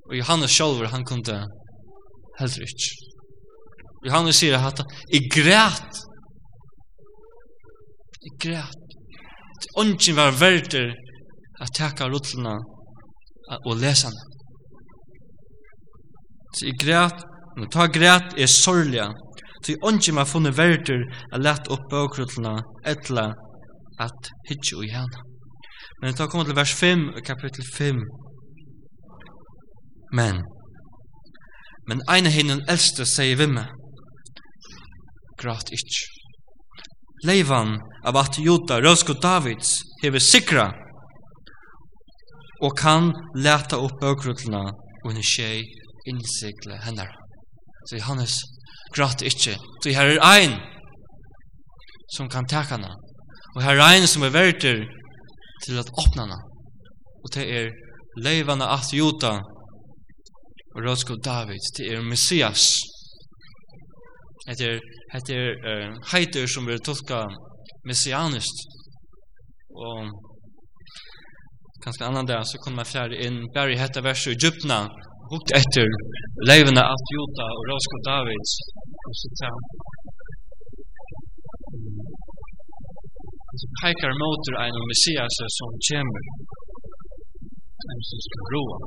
Og 0.10 0.18
Johannes 0.18 0.52
sjølver, 0.52 0.88
han 0.94 1.06
kom 1.06 1.24
det 1.24 1.40
heller 2.40 2.68
ikke. 2.68 2.90
Johannes 4.06 4.40
sier 4.42 4.58
at 4.60 4.82
jeg 5.14 5.30
græt. 5.32 6.02
Jeg 8.24 8.34
græt. 8.46 8.80
Ongen 9.80 10.18
var 10.18 10.36
verder 10.40 10.92
at 11.64 11.72
teka 11.78 12.10
rullene 12.12 12.58
og 13.66 13.78
lesa 13.82 14.10
han. 14.10 14.18
Så 16.54 16.66
jeg 16.68 16.80
græt, 16.80 17.24
men 17.58 17.70
ta 17.70 17.88
græt 17.88 18.36
er 18.38 18.50
sorgliga, 18.50 19.10
så 19.64 19.74
jeg 19.74 19.84
åndsje 19.88 20.14
meg 20.14 20.30
funnet 20.30 20.58
verder 20.58 21.06
a 21.34 21.40
lett 21.42 21.70
opp 21.74 21.86
bøkrutlene 21.92 22.60
etla 22.94 23.32
at 24.02 24.34
hitje 24.50 24.78
og 24.78 24.86
gjerne. 24.90 25.24
Men 26.02 26.18
ta 26.18 26.28
kommer 26.28 26.46
til 26.46 26.58
vers 26.58 26.74
5 26.80 27.08
og 27.16 27.22
kapittel 27.26 27.66
5. 27.78 28.02
Men, 30.14 30.44
men 31.88 32.04
eine 32.12 32.30
hinnen 32.30 32.62
eldste 32.70 33.08
sier 33.10 33.40
vimme, 33.40 33.66
græt 35.42 35.74
ikkje. 35.74 36.12
Leivan 37.24 37.78
av 38.06 38.18
at 38.20 38.38
Jota, 38.38 38.82
Røsko 38.84 39.16
Davids, 39.24 39.78
hever 40.04 40.20
sikra 40.20 40.68
og 42.64 42.76
kan 42.80 43.12
leta 43.36 43.80
opp 43.84 44.00
bøkrullene 44.02 44.72
under 45.04 45.26
skje 45.26 45.50
innsikle 46.10 46.80
henne. 46.86 47.08
Så 47.88 48.00
Johannes 48.00 48.38
gråter 48.96 49.28
ikke, 49.28 49.58
så 49.84 49.96
her 49.96 50.14
er 50.14 50.24
ein 50.28 50.58
som 52.16 52.30
kan 52.30 52.48
takke 52.48 52.78
henne, 52.78 52.94
og 53.56 53.64
her 53.66 53.76
er 53.76 53.96
ein 53.96 54.08
som 54.08 54.24
er 54.24 54.36
verter 54.36 54.84
til 55.66 55.80
at 55.82 55.92
åpne 55.92 56.26
henne. 56.26 56.40
Og 57.24 57.34
det 57.36 57.46
er 57.58 57.72
leivene 58.24 58.68
at 58.70 58.94
Jota 58.94 59.38
og 60.74 60.80
Rådskog 60.86 61.24
David, 61.26 61.64
det 61.78 61.92
er 61.94 62.02
Messias. 62.02 62.66
Det 64.48 64.68
er, 64.68 64.80
det 65.28 65.36
er 65.38 65.52
uh, 65.64 65.92
heiter 66.12 66.48
som 66.52 66.68
er 66.68 66.82
tolka 66.84 67.22
messianist. 67.88 68.66
Og 69.72 70.10
kanskje 71.84 72.08
annan 72.08 72.30
dag, 72.32 72.42
så 72.50 72.56
kunne 72.62 72.80
man 72.80 72.92
fjerde 72.94 73.20
inn 73.26 73.38
bare 73.56 73.74
i 73.74 73.82
hette 73.84 74.04
verset 74.08 74.34
i 74.34 74.40
djupna, 74.42 74.80
bukt 75.32 75.50
etter 75.60 75.88
leivene 76.50 76.84
av 76.94 77.00
Jota 77.16 77.48
og 77.58 77.64
Rosko 77.72 77.98
Davids, 78.10 78.54
og 79.08 79.14
så 79.20 79.28
ta 79.40 79.52
så 83.62 83.68
peikar 83.82 84.14
motor 84.24 84.54
ein 84.64 84.80
og 84.82 84.86
Messias 84.92 85.36
som 85.58 85.70
kommer, 85.88 86.24
en 87.92 88.02
som 88.10 88.20
skal 88.26 88.44
roa. 88.54 88.78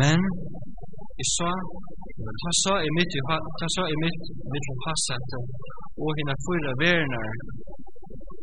Men, 0.00 0.20
i 1.22 1.24
sa 1.36 1.50
Ta 2.14 2.50
så 2.64 2.74
i 2.88 2.90
mitt, 2.98 3.12
ta 3.58 3.66
så 3.76 3.82
i 3.94 3.96
mitt, 4.04 4.22
mitt 4.52 4.68
passat 4.84 5.28
och 6.02 6.12
hina 6.18 6.34
fulla 6.44 6.72
värnar 6.82 7.30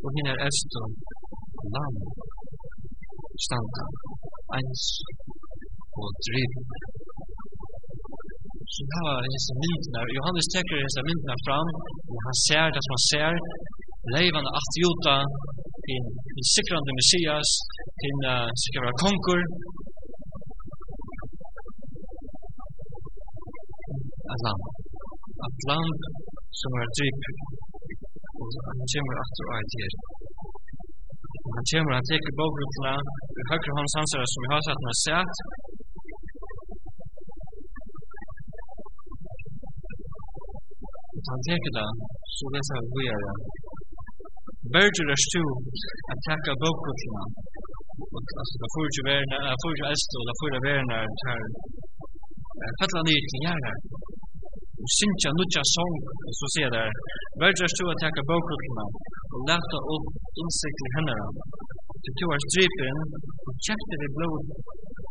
och 0.04 0.12
hina 0.16 0.34
äldsta 0.46 0.84
lam 1.74 1.96
standa 3.46 3.84
ens 4.58 4.84
og 6.02 6.10
driv. 6.28 6.52
Så 8.74 8.82
det 8.92 9.02
var 9.08 9.18
disse 9.36 9.54
myndene. 9.64 10.02
Johannes 10.18 10.48
tekker 10.54 10.76
disse 10.86 11.02
myndene 11.08 11.38
fram, 11.46 11.70
og 12.12 12.20
han 12.28 12.38
ser 12.48 12.66
det 12.74 12.82
som 12.84 12.94
han 12.98 13.06
ser, 13.12 13.34
leivande 14.16 14.52
atjuta, 14.60 15.16
juta 15.22 15.96
in 15.96 16.04
sikrande 16.54 16.92
Messias, 17.00 17.50
til 18.02 18.18
uh, 18.34 18.48
sikra 18.64 18.92
konkur, 19.04 19.42
et 24.34 24.42
land. 24.48 24.62
Et 25.48 25.60
land 25.70 26.00
som 26.60 26.72
er 26.82 26.88
dryp. 26.98 27.22
Og 28.40 28.48
han 28.68 28.80
kommer 28.92 29.16
etter 29.24 29.46
og 29.50 29.56
etter. 29.62 29.92
Og 31.46 31.52
han 31.58 31.66
kommer, 31.70 31.92
han 32.00 32.08
teker 32.10 32.38
bokrutla, 32.40 32.94
i 33.40 33.42
høyre 33.50 33.72
hånds 33.78 33.96
ansvar 34.02 34.26
som 34.32 34.44
vi 34.44 34.50
har 34.54 34.62
satt 34.68 34.82
med 34.86 34.96
sett. 35.06 35.36
Og 41.16 41.30
han 41.34 41.42
teker 41.48 41.72
det, 41.78 41.90
så 42.36 42.44
leser 42.54 42.76
vi 42.78 42.84
er 42.84 42.94
videre. 42.98 43.34
Berger 44.74 45.08
er 45.16 45.20
stu, 45.28 45.44
at 46.12 46.20
teker 46.28 46.56
bokrutla. 46.64 47.24
Og 48.14 48.22
altså, 48.42 48.56
det 48.62 48.70
får 48.74 48.84
ikke 48.90 49.04
verna, 49.12 49.38
det 49.48 49.58
får 49.62 49.72
ikke 49.74 49.90
elst, 49.92 50.12
og 50.18 50.24
det 50.28 50.36
får 50.40 50.48
ikke 50.50 50.64
verna, 50.70 50.96
det 51.02 51.18
får 51.22 51.36
ikke 51.36 51.50
verna, 51.52 51.60
det 52.62 52.76
får 52.80 52.88
ikke 53.18 53.42
verna, 53.48 53.74
synja 54.98 55.30
nutja 55.38 55.64
sång, 55.76 55.96
så 56.40 56.46
sier 56.54 56.70
det 56.74 56.82
her, 56.86 56.96
Vergers 57.42 57.74
du 57.78 57.84
at 57.92 58.00
teka 58.04 58.22
bokrutlina, 58.30 58.86
og 59.34 59.40
leta 59.50 59.78
opp 59.94 60.06
innsikt 60.42 60.78
til 60.80 60.90
hennera, 60.96 61.28
til 62.04 62.14
to 62.20 62.26
er 62.36 62.42
strypen, 62.48 62.98
og 63.48 63.54
kjekte 63.66 63.96
vi 64.02 64.08
blod, 64.18 64.44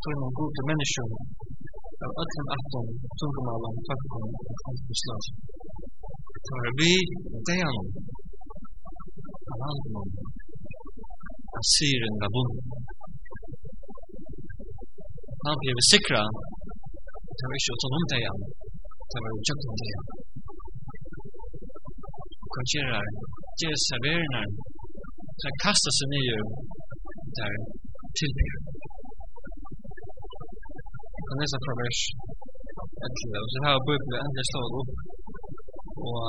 tog 0.02 0.14
noen 0.20 0.34
god 0.38 0.50
til 0.56 0.64
menneskjøn, 0.70 1.12
av 2.04 2.10
ötlum 2.22 2.48
afton, 2.56 2.86
tungumalan, 3.18 3.76
fakkum, 3.88 4.28
og 4.50 4.62
hans 4.66 4.82
beslag. 4.90 5.24
Så 6.46 6.52
er 6.66 6.72
vi, 6.80 6.92
dejan, 7.50 7.80
av 9.52 9.58
handlum, 9.66 10.10
av 11.58 11.64
syren, 11.74 12.16
av 12.26 12.30
bunden. 12.36 12.64
Han 15.46 15.56
blir 15.60 15.84
sikra, 15.92 16.22
det 17.36 17.44
var 17.48 17.56
ikke 17.58 17.76
utan 17.76 17.96
om 17.98 18.04
dejan, 18.14 18.40
Tava 19.12 19.28
o 19.36 19.38
tjokk 19.46 19.62
om 19.70 19.76
det. 19.80 19.94
Koncherar, 22.54 23.06
ger 23.60 23.76
serverende 23.88 24.42
Så 25.38 25.44
han 25.48 25.56
kastet 25.64 25.94
seg 25.98 26.08
ner 26.14 26.42
der 27.38 27.54
till 28.18 28.32
det. 28.38 28.52
Kan 31.26 31.40
läsa 31.40 31.58
fra 31.64 31.74
vers 31.82 32.00
11. 33.08 33.42
og 33.42 33.48
så 33.52 33.58
har 33.64 33.72
jeg 33.74 34.00
här 34.12 34.22
endelig 34.24 34.46
slået 34.50 34.72
opp. 34.80 34.90
Og 36.06 36.22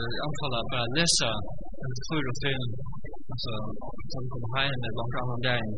jeg 0.00 0.22
anfaller 0.26 0.70
bare 0.72 0.86
å 0.88 0.94
lese 0.98 1.28
en 1.84 1.92
tur 2.06 2.24
og 2.32 2.36
film, 2.44 2.70
altså 3.32 3.52
som 4.12 4.22
kommer 4.32 4.50
hjem 4.64 4.78
med 4.82 4.92
langt 4.98 5.16
annan 5.20 5.42
dagen 5.48 5.72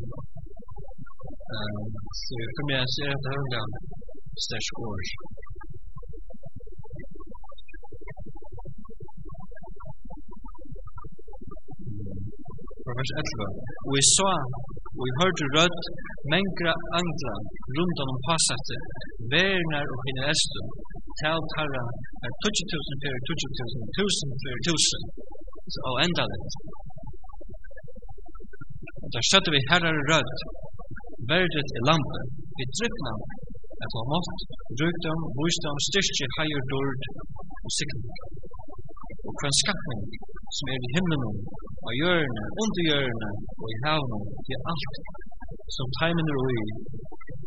så 1.49 2.35
kommer 2.55 2.73
jeg 2.79 2.89
se 2.97 3.05
att 3.17 3.27
höra 3.33 3.63
slash 4.47 4.69
org. 4.87 5.09
Vers 12.99 13.13
11. 13.23 13.47
Og 13.89 13.93
jeg 13.99 14.07
sa, 14.17 14.33
og 14.99 15.03
jeg 15.09 15.15
hørte 15.21 15.45
rødt, 15.57 15.83
mengra 16.33 16.75
angla, 16.99 17.35
rundt 17.77 17.99
om 18.05 18.11
passete, 18.27 18.77
verner 19.33 19.85
og 19.95 19.99
henne 20.07 20.25
estu, 20.33 20.61
tal 21.21 21.41
tarra, 21.55 21.85
er 22.25 22.33
20.000 22.45 23.03
fyrir 23.03 23.21
20.000, 23.29 23.83
1000 24.03 24.31
fyrir 24.43 24.61
1000, 24.67 25.03
så 25.75 25.91
endalet. 26.07 26.51
Og 29.03 29.09
da 29.15 29.21
støtte 29.31 29.51
vi 29.55 29.61
herrar 29.71 29.99
rødt, 30.11 30.39
verdet 31.31 31.69
i 31.79 31.81
lampen, 31.89 32.25
vi 32.59 32.65
tryggna 32.79 33.15
at 33.85 33.93
han 33.97 34.07
mått, 34.13 34.39
rykdom, 34.81 35.21
visdom, 35.39 35.79
styrke, 35.89 36.27
heier, 36.37 36.63
dord 36.73 37.03
og 37.65 37.71
sikring. 37.79 38.07
Og 39.27 39.33
hver 39.39 39.55
skapning 39.63 40.03
som 40.57 40.71
er 40.73 40.81
i 40.87 40.93
himmelen, 40.97 41.37
av 41.89 41.93
hjørne, 42.01 42.45
under 42.63 42.83
hjørne 42.89 43.31
og 43.63 43.67
i 43.75 43.79
havnen, 43.85 44.25
det 44.49 44.59
alt 44.73 44.97
som 45.77 45.93
teimen 46.01 46.33
er 46.33 46.39
ui, 46.49 46.63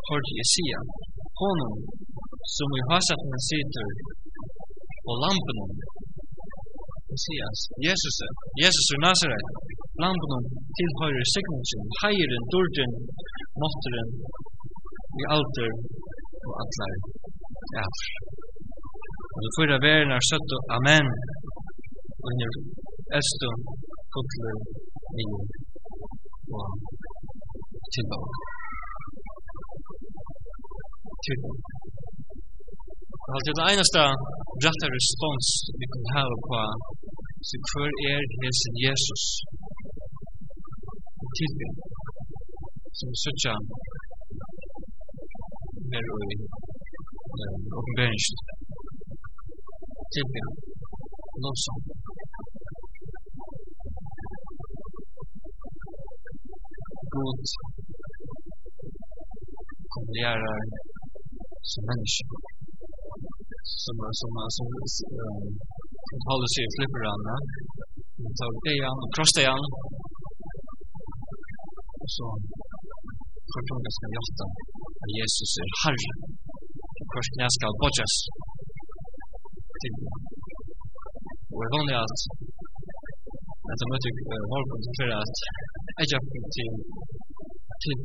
hørte 0.09 0.31
jeg 0.39 0.47
sia, 0.53 0.79
honom 1.41 1.75
som 2.55 2.69
i 2.79 2.81
hasaten 2.89 3.35
sitter 3.49 3.89
og 5.09 5.15
lampen. 5.23 5.59
Messias, 7.11 7.59
Jesus, 7.87 8.17
Jesus 8.63 8.87
ur 8.93 9.01
Nazaret, 9.07 9.47
lampen 10.03 10.45
tilhører 10.77 11.25
sikringen, 11.35 11.87
heieren, 12.01 12.43
dorden, 12.53 12.93
måtteren, 13.61 14.09
i 15.19 15.23
alter 15.35 15.71
og 16.51 16.55
atlar 16.63 16.93
ja 17.77 17.85
Og 19.33 19.39
det 19.43 19.51
fyrir 19.55 19.79
verden 19.87 20.11
er 20.17 20.23
søtt 20.29 20.49
og 20.57 20.61
amen 20.77 21.05
under 22.27 22.51
æstum 23.19 23.57
kutlur 24.13 24.57
min 25.15 25.31
og 26.57 26.67
tilbog. 27.93 28.25
Tilbog. 31.25 31.57
Og 33.27 33.31
alt 33.35 33.47
er 33.49 33.55
det 33.59 33.65
eneste 33.71 34.01
rette 34.65 34.87
respons 34.97 35.47
vi 35.79 35.85
kan 35.93 36.03
ha 36.13 36.23
på 36.47 36.61
så 37.47 37.55
hver 37.69 37.91
er 38.11 38.21
hesen 38.41 38.75
Jesus 38.85 39.23
tilbog 41.37 41.75
som 42.99 43.09
søtja 43.23 43.53
er 45.97 46.06
og 46.13 46.19
i 46.32 46.36
åpenbæringen 47.77 48.38
til 50.13 50.25
det. 50.36 50.47
Lovsang. 51.43 51.82
God 57.13 57.39
kommunierer 59.93 60.58
som 61.71 61.84
menneske. 61.89 62.25
Som, 63.84 63.97
som, 64.19 64.32
som, 64.58 64.67
som 66.08 66.19
holder 66.30 66.49
seg 66.54 66.63
i 66.67 66.73
flipperne. 66.75 67.36
Man 68.23 68.34
tar 68.39 68.49
det 68.65 68.73
igjen 68.77 68.97
og 69.04 69.10
krosser 69.15 69.43
igjen. 69.43 69.65
Og 72.01 72.10
så 72.15 72.27
fortunges 73.54 73.97
med 74.01 74.10
hjertet 74.15 74.49
at 75.03 75.09
Jesus 75.19 75.51
er 75.63 75.69
Herre, 75.81 76.11
og 77.01 77.05
hver 77.11 77.25
knæ 77.33 77.45
skal 77.55 77.73
bodges? 77.81 78.13
Til 79.81 79.93
Og 81.53 81.59
jeg 81.63 81.71
vanlig 81.75 81.97
at 82.05 82.17
dette 83.67 83.85
møtet 83.91 84.13
var 84.51 84.61
konsentrere 84.71 85.17
at 85.25 85.35
Egypten 86.03 86.43
til 86.55 86.71
til 87.83 87.97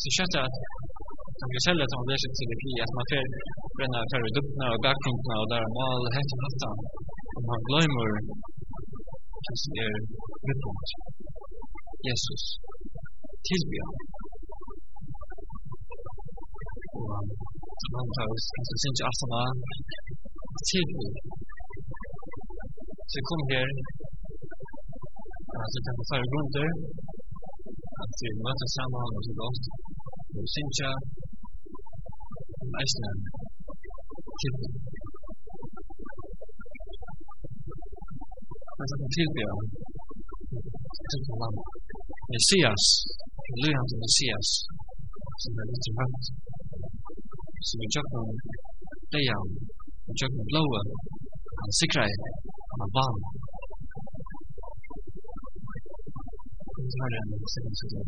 så 0.00 0.08
skjønte 0.14 0.38
at 0.46 0.54
som 1.38 1.48
vi 1.52 1.58
selv 1.66 1.82
som 1.92 2.08
leser 2.10 2.30
til 2.36 2.46
det 2.50 2.58
blir 2.62 2.78
at 2.84 2.92
man 2.96 3.06
fer 3.10 3.24
brenna 3.76 4.00
fer 4.10 4.22
dubbna 4.36 4.66
og 4.74 4.80
bakgrunden 4.86 5.32
og 5.40 5.46
der 5.52 5.64
mal 5.78 6.02
helt 6.16 6.34
og 6.36 6.40
hatta 6.44 6.70
om 7.38 7.44
han 7.52 7.62
glemmer 7.68 8.10
som 9.46 9.78
er 9.86 9.94
mitt 10.46 10.64
Jesus 12.08 12.42
tilbyr 13.48 13.86
Man 17.04 18.06
tar 18.16 18.26
oss, 18.32 18.46
du 18.68 18.76
sind 18.82 18.98
auch 19.06 19.20
mal 19.32 19.50
Zielbuch. 20.66 21.16
Så 23.12 23.18
kom 23.28 23.42
her, 23.50 23.68
kan 25.54 25.68
den 25.86 25.96
forrige 26.08 26.30
grunder, 26.32 26.70
at 28.02 28.10
vi 28.20 28.28
møter 28.44 28.68
sammen 28.76 29.08
og 29.16 29.22
så 29.26 29.32
godt, 29.42 29.64
og 30.36 30.44
synes 30.54 30.76
jeg, 30.82 30.94
Eisner, 32.80 33.14
Tilbuch. 34.40 34.76
Altså 38.80 38.94
den 39.00 39.10
Tilbuch, 39.14 39.58
Tilbuch 41.10 41.42
Messias, 42.32 42.84
Løyhand 43.60 43.92
Messias, 44.02 44.48
som 45.42 45.52
er 45.60 45.64
litt 45.70 45.82
til 45.84 45.94
høyt 46.00 46.24
som 47.68 47.76
vi 47.80 47.86
kjøpte 47.94 48.16
en 48.20 48.38
og 50.04 50.10
vi 50.10 50.14
kjøpte 50.20 50.38
en 50.42 50.50
blåa, 50.50 50.80
han 51.60 51.72
sikra, 51.80 52.04
vann. 52.96 53.18
Det 56.76 56.96
var 57.00 57.08
det, 57.14 57.20
det 57.30 58.04